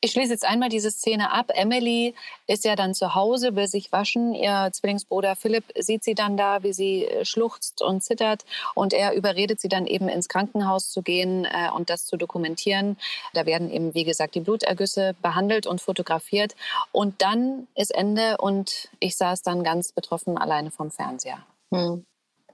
[0.02, 1.52] Ich schließe jetzt einmal diese Szene ab.
[1.54, 2.16] Emily
[2.48, 4.34] ist ja dann zu Hause, will sich waschen.
[4.34, 8.46] Ihr Zwillingsbruder Philipp sieht sie dann da, wie sie äh, schluchzt und zittert.
[8.76, 12.98] Und er überredet sie dann eben ins Krankenhaus zu gehen äh, und das zu dokumentieren.
[13.34, 16.56] Da werden eben, wie gesagt, die Blutergüsse behandelt und fotografiert.
[16.94, 21.46] Und dann ist Ende und ich saß dann ganz betroffen alleine vom Fernseher.
[21.74, 22.06] Hm.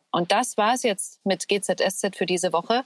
[0.10, 2.84] Und das war es jetzt mit GZSZ für diese Woche.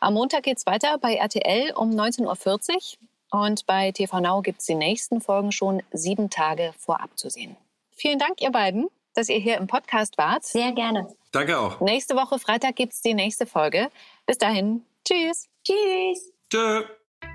[0.00, 3.08] Am Montag geht es weiter bei RTL um 19.40 Uhr.
[3.34, 7.56] Und bei TV Now gibt es die nächsten Folgen schon sieben Tage vorab zu sehen.
[7.90, 10.44] Vielen Dank, ihr beiden, dass ihr hier im Podcast wart.
[10.44, 11.12] Sehr gerne.
[11.32, 11.80] Danke auch.
[11.80, 13.90] Nächste Woche Freitag gibt es die nächste Folge.
[14.24, 14.84] Bis dahin.
[15.04, 15.48] Tschüss.
[15.64, 16.32] Tschüss.
[16.48, 16.84] Tschö.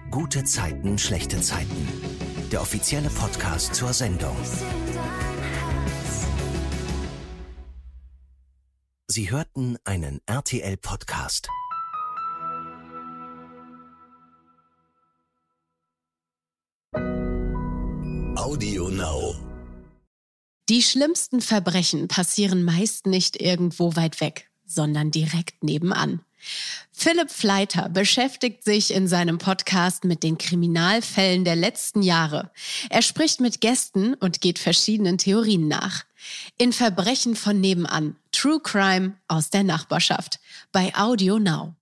[0.10, 2.48] Gute Zeiten, schlechte Zeiten.
[2.50, 4.38] Der offizielle Podcast zur Sendung.
[9.08, 11.50] Sie hörten einen RTL-Podcast.
[16.96, 19.36] Audio Now.
[20.70, 26.22] Die schlimmsten Verbrechen passieren meist nicht irgendwo weit weg, sondern direkt nebenan.
[26.92, 32.52] Philipp Fleiter beschäftigt sich in seinem Podcast mit den Kriminalfällen der letzten Jahre.
[32.90, 36.06] Er spricht mit Gästen und geht verschiedenen Theorien nach.
[36.58, 40.40] In Verbrechen von nebenan, True Crime aus der Nachbarschaft,
[40.72, 41.76] bei Audio Now.